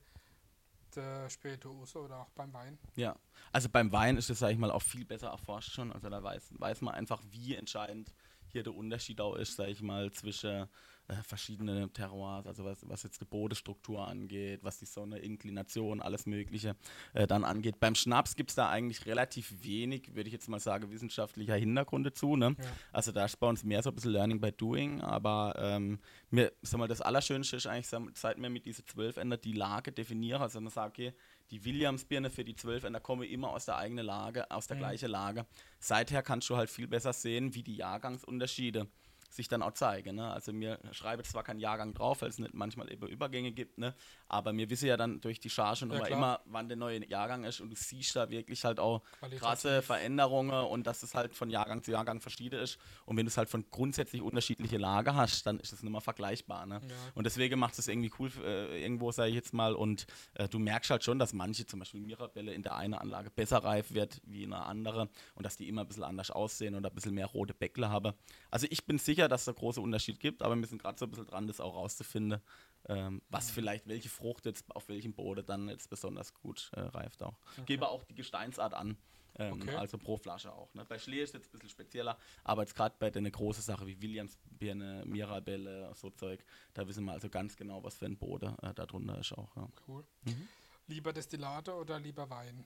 [0.96, 2.78] der Spirituose oder auch beim Wein.
[2.96, 3.16] Ja,
[3.52, 5.92] also beim Wein ist es, sage ich mal, auch viel besser erforscht schon.
[5.92, 8.12] Also da weiß, weiß man einfach, wie entscheidend
[8.54, 10.66] hier der Unterschied auch ist, sage ich mal, zwischen
[11.08, 16.24] äh, verschiedenen Terroirs, also was, was jetzt die Bodenstruktur angeht, was die Sonne, Inklination, alles
[16.24, 16.76] Mögliche
[17.12, 17.78] äh, dann angeht.
[17.78, 22.14] Beim Schnaps gibt es da eigentlich relativ wenig, würde ich jetzt mal sagen, wissenschaftlicher Hintergründe
[22.14, 22.36] zu.
[22.36, 22.56] Ne?
[22.58, 22.64] Ja.
[22.92, 25.98] Also da ist bei uns mehr so ein bisschen Learning by Doing, aber ähm,
[26.30, 29.92] mir, sag mal, das Allerschönste ist eigentlich, seit wir mit diesen 12 Ender die Lage
[29.92, 31.12] definieren, also man sagt, okay,
[31.50, 34.80] die Williams-Birne für die 12 Ender kommen immer aus der eigenen Lage, aus der Mhm.
[34.80, 35.46] gleichen Lage.
[35.78, 38.88] Seither kannst du halt viel besser sehen, wie die Jahrgangsunterschiede
[39.34, 40.16] sich dann auch zeigen.
[40.16, 40.30] Ne?
[40.30, 43.94] Also mir schreibe zwar keinen Jahrgang drauf, weil es nicht manchmal eben Übergänge gibt, ne?
[44.28, 47.60] aber mir wisse ja dann durch die Charge ja, immer, wann der neue Jahrgang ist
[47.60, 49.02] und du siehst da wirklich halt auch
[49.38, 52.78] krasse Veränderungen und dass es halt von Jahrgang zu Jahrgang verschieden ist.
[53.06, 56.00] Und wenn du es halt von grundsätzlich unterschiedliche Lager hast, dann ist das nicht mehr
[56.00, 56.66] vergleichbar.
[56.66, 56.80] Ne?
[56.82, 56.94] Ja.
[57.14, 59.74] Und deswegen macht es irgendwie cool äh, irgendwo, sage ich jetzt mal.
[59.74, 63.30] Und äh, du merkst halt schon, dass manche, zum Beispiel Mirabelle, in der einen Anlage
[63.30, 66.74] besser reif wird wie in der anderen und dass die immer ein bisschen anders aussehen
[66.74, 68.14] und ein bisschen mehr rote Bäckle haben.
[68.50, 71.06] Also ich bin sicher, dass es einen großen Unterschied gibt, aber wir sind gerade so
[71.06, 72.40] ein bisschen dran, das auch rauszufinden,
[72.88, 73.54] ähm, was mhm.
[73.54, 77.38] vielleicht, welche Frucht jetzt auf welchem Boden dann jetzt besonders gut äh, reift auch.
[77.52, 77.64] Okay.
[77.66, 78.96] Gebe auch die Gesteinsart an.
[79.36, 79.74] Ähm, okay.
[79.74, 80.72] Also pro Flasche auch.
[80.74, 80.84] Ne?
[80.84, 83.86] Bei Schlee ist es jetzt ein bisschen spezieller, aber jetzt gerade bei der großen Sache
[83.86, 88.56] wie Williamsbirne, Mirabelle, so Zeug, da wissen wir also ganz genau, was für ein Boden
[88.60, 89.56] äh, darunter ist auch.
[89.56, 89.68] Ja.
[89.88, 90.04] Cool.
[90.24, 90.48] Mhm.
[90.86, 92.64] Lieber Destillate oder lieber Wein?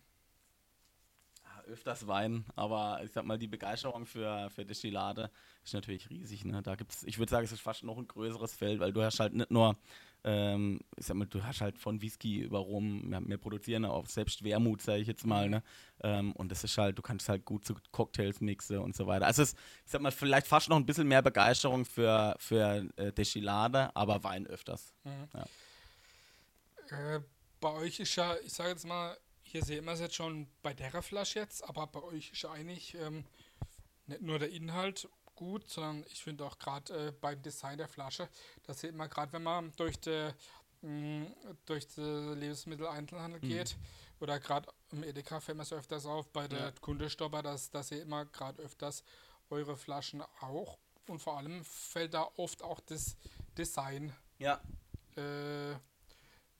[1.68, 5.31] Öfters Wein, aber ich sag mal, die Begeisterung für, für Destillate
[5.64, 6.44] ist natürlich riesig.
[6.44, 6.62] Ne?
[6.62, 9.20] Da gibt's, ich würde sagen, es ist fast noch ein größeres Feld, weil du hast
[9.20, 9.76] halt nicht nur,
[10.24, 14.07] ähm, ich sag mal, du hast halt von Whisky über Rum, wir, wir produzieren auch
[14.07, 15.62] selbst Wermut, sage ich jetzt mal, ne?
[16.02, 19.26] Ähm, und das ist halt, du kannst halt gut zu Cocktails mixen und so weiter.
[19.26, 23.12] Also es, ich sag mal, vielleicht fast noch ein bisschen mehr Begeisterung für, für äh,
[23.12, 24.92] Destillate, aber Wein öfters.
[25.04, 25.28] Mhm.
[25.35, 27.16] Ja.
[27.16, 27.20] Äh,
[27.61, 29.16] bei euch ist ja, ich sage jetzt mal,
[29.50, 32.94] hier sehen wir es jetzt schon bei der Flasche jetzt, aber bei euch ist eigentlich
[32.94, 33.24] ähm,
[34.06, 38.28] nicht nur der Inhalt gut, sondern ich finde auch gerade äh, beim Design der Flasche,
[38.64, 40.30] das sieht man gerade, wenn man durch die
[40.82, 41.34] mh, mm,
[41.64, 43.48] durch den Lebensmitteleinzelhandel mhm.
[43.48, 43.76] geht
[44.20, 46.72] oder gerade im Edeka fällt man es öfters auf, bei der ja.
[46.80, 49.02] Kundestopper, dass das sieht man gerade öfters
[49.48, 53.16] eure Flaschen auch und vor allem fällt da oft auch das
[53.56, 54.61] Design ja.
[55.16, 55.72] äh,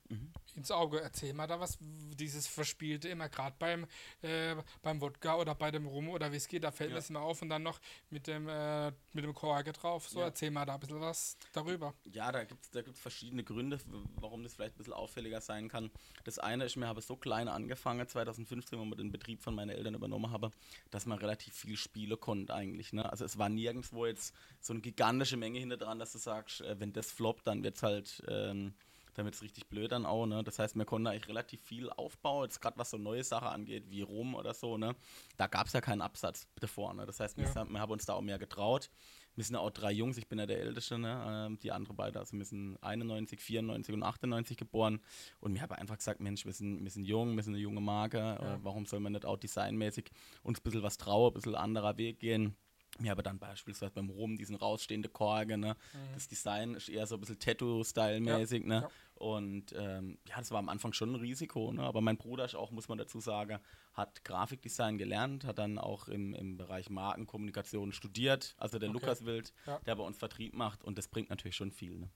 [0.07, 1.01] mhm ins Auge.
[1.01, 3.85] Erzähl mal da was, dieses Verspielte immer, gerade beim,
[4.21, 6.95] äh, beim Wodka oder bei dem Rum oder Whisky, da fällt ja.
[6.95, 10.07] mir es immer auf und dann noch mit dem, äh, mit dem Korke drauf.
[10.07, 10.25] So, ja.
[10.25, 11.93] erzähl mal da ein bisschen was darüber.
[12.05, 13.79] Ja, da gibt es da gibt's verschiedene Gründe,
[14.15, 15.91] warum das vielleicht ein bisschen auffälliger sein kann.
[16.23, 19.69] Das eine ist, mir habe so klein angefangen, 2015, wo wir den Betrieb von meinen
[19.69, 20.51] Eltern übernommen habe,
[20.89, 22.93] dass man relativ viel spielen konnte eigentlich.
[22.93, 23.09] Ne?
[23.09, 26.79] Also es war nirgendwo jetzt so eine gigantische Menge hinter dran, dass du sagst, äh,
[26.79, 28.23] wenn das floppt, dann wird es halt...
[28.27, 28.73] Ähm,
[29.13, 30.43] dann wird es richtig blöd dann auch, ne?
[30.43, 33.89] Das heißt, wir konnten eigentlich relativ viel aufbauen, jetzt gerade was so neue Sachen angeht,
[33.89, 34.95] wie Rum oder so, ne?
[35.37, 37.05] Da gab es ja keinen Absatz davor, ne?
[37.05, 37.69] Das heißt, wir, ja.
[37.69, 38.89] wir haben uns da auch mehr getraut.
[39.35, 41.23] Wir sind ja auch drei Jungs, ich bin ja der Älteste, ne?
[41.25, 44.99] Ähm, die anderen beide, also wir sind 91, 94 und 98 geboren.
[45.39, 47.81] Und wir haben einfach gesagt, Mensch, wir sind, wir sind jung, wir sind eine junge
[47.81, 48.55] Marke, ja.
[48.55, 50.11] äh, warum soll man nicht auch designmäßig
[50.43, 52.55] uns ein bisschen was trauen, ein bisschen anderer Weg gehen?
[52.97, 55.75] Mir aber dann beispielsweise beim Rum diesen rausstehende Korge, ne?
[55.93, 56.13] Mhm.
[56.13, 58.67] Das Design ist eher so ein bisschen Tattoo-Style-mäßig, ja.
[58.67, 58.81] ne?
[58.81, 58.89] Ja.
[59.19, 61.83] Und ähm, ja, das war am Anfang schon ein Risiko, ne?
[61.83, 63.59] aber mein Bruder ist auch, muss man dazu sagen,
[63.93, 68.97] hat Grafikdesign gelernt, hat dann auch im, im Bereich Markenkommunikation studiert, also der okay.
[68.97, 69.77] Lukas Wild, ja.
[69.79, 71.99] der bei uns Vertrieb macht und das bringt natürlich schon viel.
[71.99, 72.09] Ne?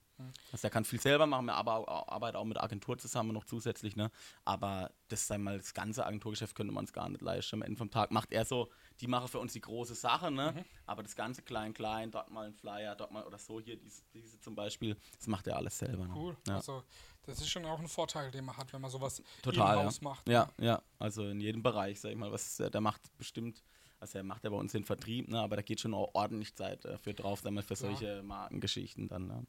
[0.52, 4.10] Also der kann viel selber machen, wir arbeiten auch mit Agentur zusammen noch zusätzlich, ne?
[4.44, 7.56] aber das, sei mal, das ganze Agenturgeschäft könnte man es gar nicht leisten.
[7.56, 10.52] Am Ende vom Tag macht er so die machen für uns die große Sache, ne?
[10.52, 10.64] Mhm.
[10.86, 14.38] Aber das ganze klein-klein, dort mal ein Flyer, dort mal oder so hier, diese, diese
[14.40, 16.06] zum Beispiel, das macht er alles selber.
[16.06, 16.14] Ne?
[16.14, 16.36] Cool.
[16.46, 16.56] Ja.
[16.56, 16.84] Also
[17.26, 19.90] das ist schon auch ein Vorteil, den man hat, wenn man sowas Total, ja.
[20.02, 20.28] macht.
[20.28, 20.66] Ja, ne?
[20.66, 23.62] ja, also in jedem Bereich, sag ich mal, was der macht bestimmt.
[24.04, 26.54] Also er macht ja bei uns den Vertrieb, ne, aber da geht schon auch ordentlich
[26.54, 29.28] Zeit äh, für drauf, dann für solche Markengeschichten dann.
[29.28, 29.46] Ne?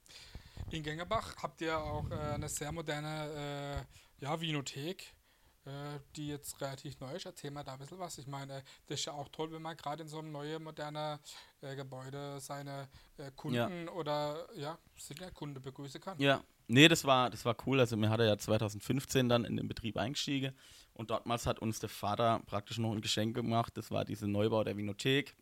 [0.71, 3.85] In Gengerbach habt ihr auch äh, eine sehr moderne
[4.21, 5.13] äh, ja, Vinothek
[6.15, 7.25] die jetzt relativ neu ist.
[7.25, 8.17] Erzähl mal da ein bisschen was.
[8.17, 11.19] Ich meine, das ist ja auch toll, wenn man gerade in so einem neuen, modernen
[11.61, 13.91] äh, Gebäude seine äh, Kunden ja.
[13.91, 14.77] oder ja,
[15.33, 16.19] Kunde begrüßen kann.
[16.19, 17.79] Ja, nee, das war, das war cool.
[17.79, 20.53] Also mir hat er ja 2015 dann in den Betrieb eingestiegen
[20.93, 23.75] und dortmals hat uns der Vater praktisch noch ein Geschenk gemacht.
[23.75, 25.35] Das war dieser Neubau der Vinothek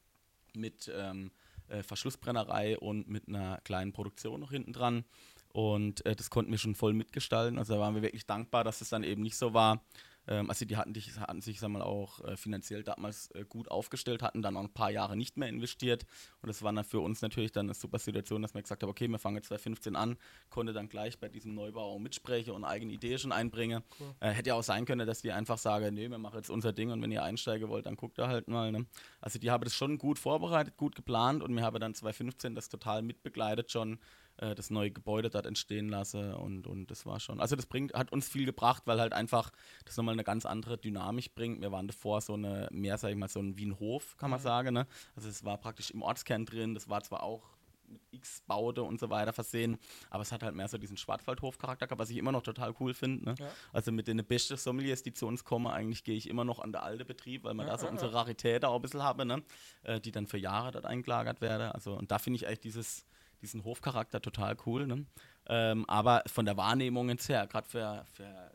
[0.54, 1.32] mit ähm,
[1.68, 5.06] äh, Verschlussbrennerei und mit einer kleinen Produktion noch hinten dran.
[5.54, 7.60] Und äh, das konnten wir schon voll mitgestalten.
[7.60, 9.84] Also da waren wir wirklich dankbar, dass es dann eben nicht so war,
[10.28, 13.70] ähm, also die hatten, die hatten sich sag mal, auch äh, finanziell damals äh, gut
[13.70, 16.06] aufgestellt, hatten dann auch ein paar Jahre nicht mehr investiert.
[16.42, 18.90] Und das war dann für uns natürlich dann eine super Situation, dass wir gesagt haben,
[18.90, 20.18] okay, wir fangen jetzt 2015 an,
[20.50, 23.84] konnte dann gleich bei diesem Neubau auch mitsprechen und eigene Ideen schon einbringen.
[24.00, 24.14] Cool.
[24.20, 26.74] Äh, hätte ja auch sein können, dass die einfach sagen, nee, wir machen jetzt unser
[26.74, 28.72] Ding und wenn ihr einsteigen wollt, dann guckt ihr halt mal.
[28.72, 28.86] Ne?
[29.22, 32.70] Also die haben das schon gut vorbereitet, gut geplant und wir haben dann 2015 das
[32.70, 34.00] total mitbegleitet schon
[34.38, 37.94] äh, das neue Gebäude dort entstehen lasse und, und das war schon, also das bringt,
[37.94, 39.52] hat uns viel gebracht, weil halt einfach
[39.86, 41.62] das nochmal eine ganz andere Dynamik bringt.
[41.62, 44.44] Wir waren davor so eine, mehr sag ich mal, so ein Wien-Hof, kann man mhm.
[44.44, 44.88] sagen, ne?
[45.16, 47.54] Also es war praktisch im Ortskern drin, das war zwar auch
[47.94, 49.78] mit X-Baute und so weiter versehen.
[50.10, 52.94] Aber es hat halt mehr so diesen Schwarzwaldhof-Charakter gehabt, was ich immer noch total cool
[52.94, 53.26] finde.
[53.26, 53.36] Ne?
[53.40, 53.50] Ja.
[53.72, 56.72] Also mit den besten Sommeliers, die zu uns kommen, eigentlich gehe ich immer noch an
[56.72, 58.18] der alte Betrieb, weil man Ja, da so ja, unsere ja.
[58.18, 59.44] Raritäten auch ein bisschen habe, ne?
[59.84, 61.72] äh, die dann für Jahre dort eingelagert werden.
[61.72, 63.06] Also, und da finde ich eigentlich dieses,
[63.44, 64.88] diesen Hofcharakter total cool.
[64.88, 65.06] Ne?
[65.48, 68.52] Ähm, aber von der Wahrnehmung jetzt her, gerade für, für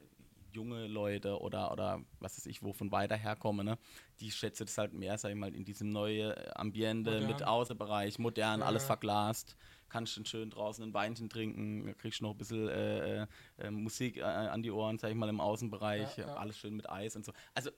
[0.52, 3.78] junge Leute oder, oder was weiß ich, wo von weiter herkommen, ne?
[4.20, 7.26] die schätzen das halt mehr, sag ich mal, in diesem neuen Ambiente Modern.
[7.28, 9.56] mit Außenbereich, modern, Ja, alles verglast.
[9.90, 13.26] Kannst du schön draußen ein Weinchen trinken, kriegst noch ein bisschen äh,
[13.58, 16.34] äh, Musik äh, an die Ohren, sag ich mal, im Außenbereich, Ja, ja.
[16.36, 17.32] alles schön mit Eis und so.
[17.54, 17.70] Also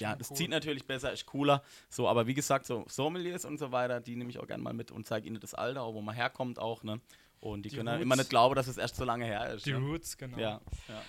[0.00, 0.36] ja, das cool.
[0.36, 1.62] zieht natürlich besser, ist cooler.
[1.88, 4.72] So, aber wie gesagt, so Sommeliers und so weiter, die nehme ich auch gerne mal
[4.72, 7.00] mit und zeige ihnen das Alter, wo man herkommt auch, ne?
[7.40, 8.02] Und die, Die können Roots.
[8.02, 9.66] immer nicht glauben, dass es erst so lange her ist.
[9.66, 9.78] Die ne?
[9.78, 10.38] Roots, genau.
[10.38, 11.02] Ja, ja.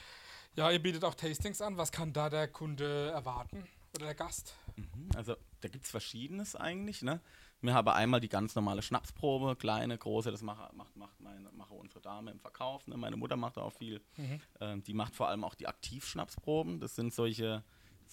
[0.55, 1.77] Ja, ihr bietet auch Tastings an.
[1.77, 4.55] Was kann da der Kunde erwarten oder der Gast?
[4.75, 7.01] Mhm, Also da gibt es Verschiedenes eigentlich.
[7.03, 7.21] Ne?
[7.61, 11.71] Wir haben einmal die ganz normale Schnapsprobe, kleine, große, das macht, macht, macht, meine, macht
[11.71, 12.85] unsere Dame im Verkauf.
[12.87, 12.97] Ne?
[12.97, 14.01] Meine Mutter macht da auch viel.
[14.17, 14.41] Mhm.
[14.59, 16.79] Ähm, die macht vor allem auch die Aktivschnapsproben.
[16.79, 17.63] Das sind solche,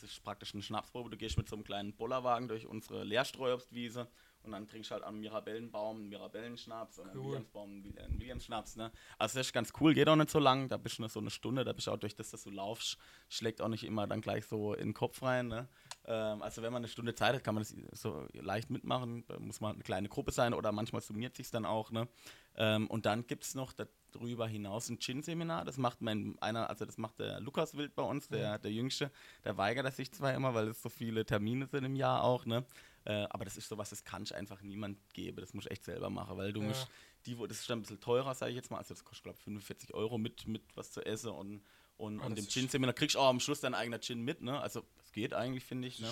[0.02, 1.10] ist praktisch eine Schnapsprobe.
[1.10, 4.08] Du gehst mit so einem kleinen Bollerwagen durch unsere Leerstreuobstwiese
[4.42, 7.24] und dann trinkst du halt am Mirabellenbaum einen Mirabellenschnaps und am Cool.
[7.26, 8.76] Williamsbaum einen Will- einen Williamsschnaps.
[8.76, 8.90] Ne?
[9.18, 10.68] Also das ist ganz cool, geht auch nicht so lang.
[10.68, 12.50] Da bist du nur so eine Stunde, da bist du auch durch das, dass du
[12.50, 12.96] laufst,
[13.28, 15.48] schlägt auch nicht immer dann gleich so in den Kopf rein.
[15.48, 15.68] Ne?
[16.06, 19.24] Ähm, also wenn man eine Stunde Zeit hat, kann man das so leicht mitmachen.
[19.26, 21.90] Da muss man eine kleine Gruppe sein oder manchmal summiert sich dann auch.
[21.90, 22.08] Ne?
[22.56, 23.72] Ähm, und dann gibt es noch
[24.12, 25.64] darüber hinaus ein Gin-Seminar.
[25.64, 29.10] Das macht mein einer, also das macht der Lukas Wild bei uns, der, der Jüngste.
[29.44, 32.44] Der weigert das sich zwar immer, weil es so viele Termine sind im Jahr auch,
[32.46, 32.64] ne?
[33.04, 35.38] Äh, aber das ist sowas, das kann ich einfach niemand geben.
[35.40, 36.68] Das muss ich echt selber machen, weil du Ja.
[36.68, 36.88] musst,
[37.26, 38.78] die, wo- das ist dann ein bisschen teurer, sage ich jetzt mal.
[38.78, 41.62] Also das kostet, glaube ich, 45 Euro mit, mit was zu essen und,
[41.96, 44.60] und, Ah, und dem Gin-Seminar kriegst du auch am Schluss dein eigener Gin mit, ne?
[44.60, 46.10] Also das geht eigentlich, finde ich, ne?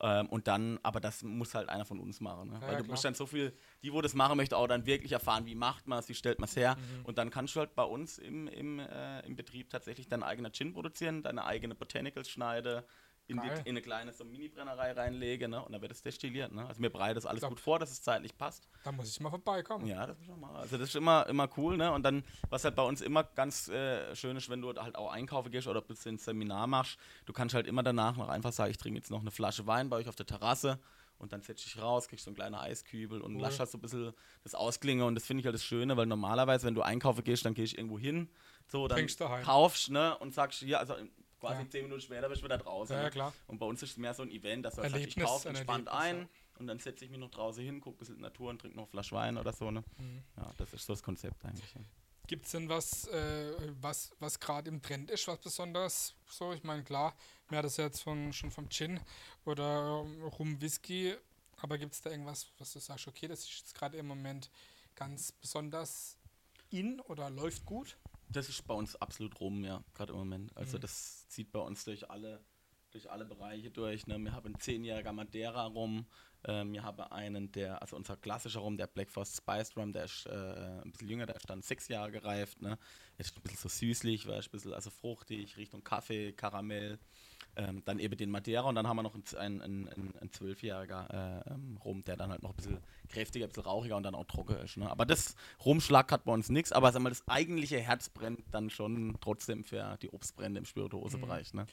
[0.00, 2.50] Ähm, und dann, aber das muss halt einer von uns machen.
[2.50, 2.58] Ne?
[2.60, 2.92] Ja, Weil du klar.
[2.92, 5.88] musst dann so viel, die, wo das machen möchte, auch dann wirklich erfahren, wie macht
[5.88, 6.76] man es, wie stellt man es her.
[6.76, 7.04] Mhm.
[7.04, 10.52] Und dann kannst du halt bei uns im, im, äh, im Betrieb tatsächlich dein eigener
[10.52, 12.84] Gin produzieren, deine eigene Botanicals schneide,
[13.28, 15.62] in, die, in eine kleine so Mini-Brennerei reinlege, ne?
[15.64, 16.50] Und dann wird es destilliert.
[16.52, 16.66] Ne?
[16.66, 18.66] Also mir bereite das alles Glaub- gut vor, dass es zeitlich passt.
[18.84, 19.86] Da muss ich mal vorbeikommen.
[19.86, 20.56] Ja, das muss man machen.
[20.56, 21.92] Also das ist immer, immer cool, ne?
[21.92, 25.12] Und dann, was halt bei uns immer ganz äh, schön ist, wenn du halt auch
[25.12, 28.52] einkaufen gehst oder ein bisschen ein Seminar machst, du kannst halt immer danach noch einfach
[28.52, 30.78] sagen, ich trinke jetzt noch eine Flasche Wein bei euch auf der Terrasse
[31.18, 33.42] und dann setz dich raus, kriegst so einen kleinen Eiskübel und Cool.
[33.42, 34.12] lass halt so ein bisschen
[34.44, 37.44] das ausklingen und das finde ich halt das Schöne, weil normalerweise, wenn du einkaufen gehst,
[37.44, 38.28] dann gehst du irgendwo hin,
[38.68, 39.42] so, dann daheim.
[39.44, 40.16] kaufst, ne?
[40.18, 40.94] Und sagst, hier, also
[41.38, 41.70] quasi Ja.
[41.70, 42.96] zehn Minuten später bist du wieder draußen.
[42.96, 43.10] Ja, ne?
[43.10, 43.32] klar.
[43.46, 45.54] Und bei uns ist es mehr so ein Event, dass du sagst, ich kaufe ein
[45.56, 48.60] entspannt ein und dann setze ich mich noch draußen hin, gucke ein bisschen Natur und
[48.60, 49.84] trinke noch eine Flasche Wein oder so, ne?
[49.98, 50.22] Mhm.
[50.36, 51.72] Ja, das ist so das Konzept eigentlich.
[51.74, 51.80] ja.
[52.26, 56.52] Gibt es denn was, äh, was, was gerade im Trend ist, was besonders so?
[56.52, 57.16] Ich meine, klar,
[57.48, 59.00] mir hat das jetzt von, schon vom Gin
[59.46, 61.14] oder ähm, Rum Whisky,
[61.56, 64.50] aber gibt es da irgendwas, was du sagst, okay, das ist jetzt gerade im Moment
[64.94, 66.18] ganz besonders
[66.70, 67.96] in oder läuft gut?
[68.30, 70.56] Das ist bei uns absolut rum, ja, gerade im Moment.
[70.56, 70.82] Also Mhm.
[70.82, 72.44] das zieht bei uns durch alle,
[72.90, 74.06] durch alle Bereiche durch.
[74.06, 74.18] Ne?
[74.18, 76.06] Wir haben einen zehnjähriger Madeira rum,
[76.44, 80.04] ähm, wir haben einen, der, also unser klassischer Rum, der Black Forest Spiced Rum, der
[80.04, 80.30] ist äh,
[80.84, 82.60] ein bisschen jünger, der ist dann sechs Jahre gereift.
[82.62, 82.78] Ne?
[83.16, 86.98] Ist ein bisschen so süßlich, war ein bisschen also fruchtig, Richtung Kaffee, Karamell.
[87.56, 89.88] Ähm, dann eben den Madeira und dann haben wir noch einen,
[90.30, 94.04] zwölfjähriger äh, ähm, Rum, der dann halt noch ein bisschen kräftiger, ein bisschen rauchiger und
[94.04, 94.76] dann auch trocken ist.
[94.76, 94.88] Ne?
[94.88, 95.34] Aber das
[95.64, 99.64] Rumschlag hat bei uns nichts, aber sag mal, das eigentliche Herz brennt dann schon trotzdem
[99.64, 101.52] für die Obstbrände im Spirituosebereich.
[101.54, 101.66] Ne?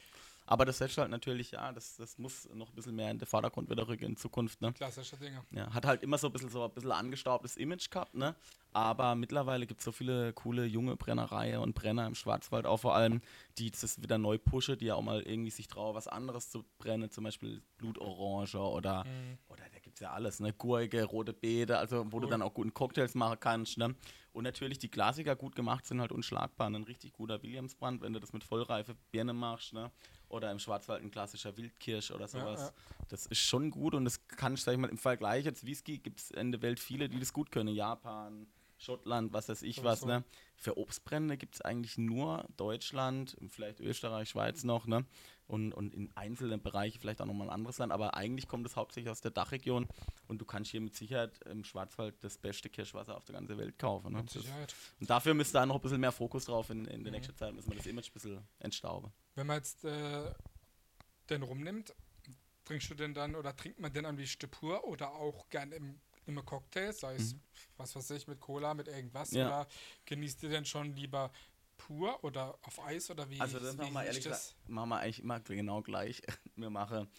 [0.47, 3.25] Aber das setzt halt natürlich, ja, das, das muss noch ein bisschen mehr in den
[3.25, 4.61] Vordergrund wieder rücken in Zukunft.
[4.61, 4.73] Ne?
[4.73, 5.43] Klassische Dinge.
[5.51, 8.35] Ja, hat halt immer so ein bisschen so ein bisschen angestaubtes Image gehabt, ne?
[8.75, 12.93] Aber mittlerweile gibt es so viele coole junge Brennereien und Brenner im Schwarzwald auch vor
[12.93, 13.21] allem,
[13.57, 16.65] die das wieder neu pushen, die ja auch mal irgendwie sich trauen, was anderes zu
[16.77, 19.37] brennen, zum Beispiel Blutorange oder, Mhm.
[19.47, 20.51] oder da gibt es ja alles, ne?
[20.51, 22.31] Gurke, rote Beete, also wo du Cool.
[22.31, 23.95] dann auch guten Cocktails machen kannst, ne?
[24.33, 26.67] Und natürlich die Klassiker gut gemacht sind halt unschlagbar.
[26.67, 29.89] Ein richtig guter Williamsbrand, wenn du das mit vollreife Birne machst, ne?
[30.27, 32.73] Oder im Schwarzwald ein klassischer Wildkirsch oder sowas.
[32.75, 33.05] ja.
[33.07, 35.99] Das ist schon gut und das kann ich, sag ich mal, im Vergleich jetzt Whisky
[35.99, 37.73] gibt es in der Welt viele, die das gut können.
[37.73, 40.19] Japan, Schottland, was weiß ich was, Sowieso.
[40.19, 40.23] ne?
[40.57, 45.05] Für Obstbrände gibt es eigentlich nur Deutschland, vielleicht Österreich, Schweiz noch, ne?
[45.47, 48.75] Und, und in einzelnen Bereichen vielleicht auch nochmal ein anderes Land, aber eigentlich kommt es
[48.75, 49.87] hauptsächlich aus der Dachregion
[50.27, 53.77] und du kannst hier mit Sicherheit im Schwarzwald das beste Kirschwasser auf der ganzen Welt
[53.77, 54.11] kaufen.
[54.13, 54.19] Ne?
[54.23, 54.43] Mit Das,
[54.99, 57.17] und dafür müsste da noch ein bisschen mehr Fokus drauf in, in der Mhm.
[57.17, 59.11] nächsten Zeit, müssen wir das Image ein bisschen entstauben.
[59.35, 60.31] Wenn man jetzt äh,
[61.29, 61.93] den rumnimmt,
[62.65, 65.99] trinkst du den dann oder trinkt man den am liebsten pur oder auch gern im,
[66.27, 67.41] im Cocktail, sei es, Mhm.
[67.77, 69.45] was weiß ich, mit Cola, mit irgendwas Ja.
[69.47, 69.67] oder
[70.05, 71.31] genießt ihr den schon lieber
[71.77, 73.39] pur oder auf Eis oder wie?
[73.41, 74.49] Also das machen wir ehrlich das?
[74.55, 76.21] gesagt, machen wir eigentlich immer genau gleich.
[76.55, 77.09] Wir machen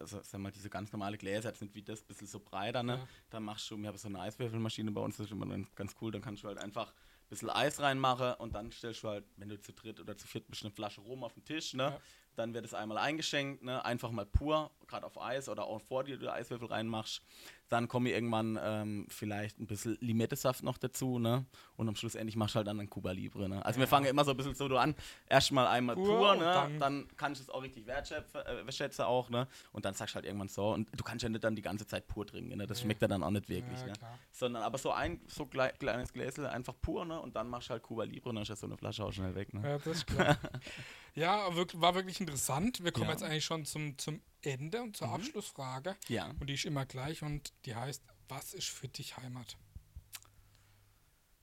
[0.00, 2.82] also, sag mal, diese ganz normale Gläser, jetzt nicht wie das, ein bisschen so breiter,
[2.82, 2.96] ne?
[2.96, 3.08] Ja.
[3.30, 6.10] Dann machst du, wir haben so eine Eiswürfelmaschine bei uns, das ist immer ganz cool,
[6.12, 9.48] dann kannst du halt einfach ein bisschen Eis reinmachen und dann stellst du halt, wenn
[9.48, 11.84] du zu dritt oder zu viert bist, eine Flasche Rum auf den Tisch, ne?
[11.84, 12.00] Ja.
[12.40, 13.84] Dann wird es einmal eingeschenkt, ne?
[13.84, 17.20] einfach mal pur, gerade auf Eis oder auch vor dir, du Eiswürfel reinmachst.
[17.68, 21.44] Dann komme irgendwann ähm, vielleicht ein bisschen Limettesaft noch dazu, ne?
[21.76, 23.64] Und am Schluss endlich machst du halt dann ein Cuba Libre, ne?
[23.64, 24.96] Also wir fangen immer so ein bisschen so du an,
[25.28, 26.44] erstmal einmal Pur pur, ne?
[26.44, 29.46] dann- Dann, kannst du es auch richtig wertschätzen, äh, auch, ne?
[29.72, 30.72] Und dann sagst du halt irgendwann so.
[30.72, 32.66] Und du kannst ja nicht dann die ganze Zeit pur trinken, ne?
[32.66, 32.84] Das Nee.
[32.86, 33.92] schmeckt ja dann auch nicht wirklich, Ja, ne?
[33.92, 34.18] klar.
[34.32, 37.20] Sondern aber so ein so klei kleines Gläsel einfach pur, ne?
[37.20, 39.12] Und dann machst du halt Cuba Libre und dann ist ja so eine Flasche auch
[39.12, 39.60] schnell weg, ne?
[39.62, 40.36] Ja, das ist klar.
[41.14, 42.82] ja, war wirklich interessant.
[42.84, 43.12] Wir kommen Ja.
[43.12, 45.14] jetzt eigentlich schon zum, zum Ende und zur Mhm.
[45.14, 45.96] Abschlussfrage.
[46.08, 46.30] Ja.
[46.40, 49.56] Und die ist immer gleich und die heißt, was ist für dich Heimat?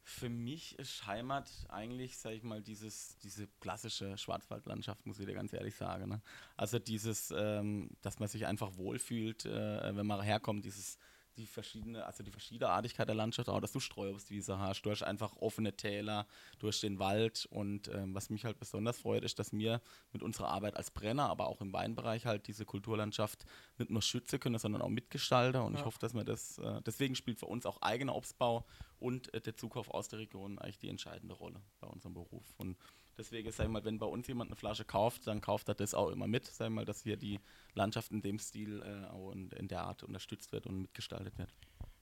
[0.04, 5.34] Für mich ist Heimat eigentlich, sag ich mal, dieses, diese klassische Schwarzwaldlandschaft, muss ich dir
[5.34, 6.08] ganz ehrlich sagen.
[6.08, 6.22] Ne?
[6.56, 10.98] Also dieses, ähm, dass man sich einfach wohlfühlt, äh, wenn man herkommt, dieses,
[11.38, 15.36] die verschiedene, also die Verschiedenartigkeit der Landschaft, auch dass du Streuobstwiese hast, du hast einfach
[15.38, 16.26] offene Täler,
[16.60, 20.24] du hast den Wald und ähm, was mich halt besonders freut, ist, dass wir mit
[20.24, 23.46] unserer Arbeit als Brenner, aber auch im Weinbereich halt diese Kulturlandschaft
[23.78, 25.80] nicht nur schützen können, sondern auch mitgestalten und Ja.
[25.80, 28.66] ich hoffe, dass wir das, äh, deswegen spielt für uns auch eigener Obstbau
[29.00, 32.46] und äh, der Zukauf aus der Region eigentlich die entscheidende Rolle bei unserem Beruf.
[32.58, 32.78] Und
[33.18, 35.94] deswegen, sag ich mal, wenn bei uns jemand eine Flasche kauft, dann kauft er das
[35.94, 37.40] auch immer mit, sag ich mal, dass hier die
[37.74, 41.50] Landschaft in dem Stil äh, auch in, in der Art unterstützt wird und mitgestaltet wird.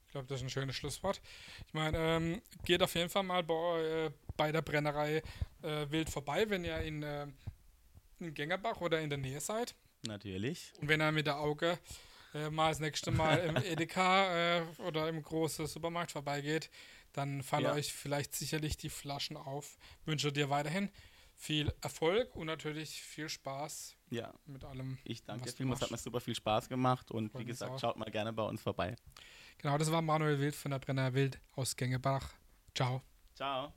[0.05, 1.19] Ich glaube, das ist ein schönes Schlusswort.
[1.67, 5.21] Ich meine, ähm, geht auf jeden Fall mal bei, äh, bei der Brennerei
[5.61, 7.27] äh, wild vorbei, wenn ihr in, äh,
[8.19, 9.75] in Gängerbach oder in der Nähe seid.
[10.07, 10.71] Natürlich.
[10.79, 11.77] Und wenn er mit der Auge
[12.35, 16.69] äh, mal das nächste Mal im Edeka äh, oder im großen Supermarkt vorbeigeht,
[17.13, 17.73] dann fallen Ja.
[17.73, 19.77] euch vielleicht sicherlich die Flaschen auf.
[20.05, 20.89] Wünsche dir weiterhin
[21.37, 24.97] viel Erfolg und natürlich viel Spaß Ja, mit allem.
[25.03, 27.79] ich danke dir vielmals, hat mir super viel Spaß gemacht und Freut wie gesagt, auch.
[27.79, 28.95] schaut mal gerne bei uns vorbei.
[29.57, 32.29] Genau, das war Manuel Wild von der Brenner Wild aus Gängebach.
[32.73, 33.01] Ciao.
[33.33, 33.73] Ciao.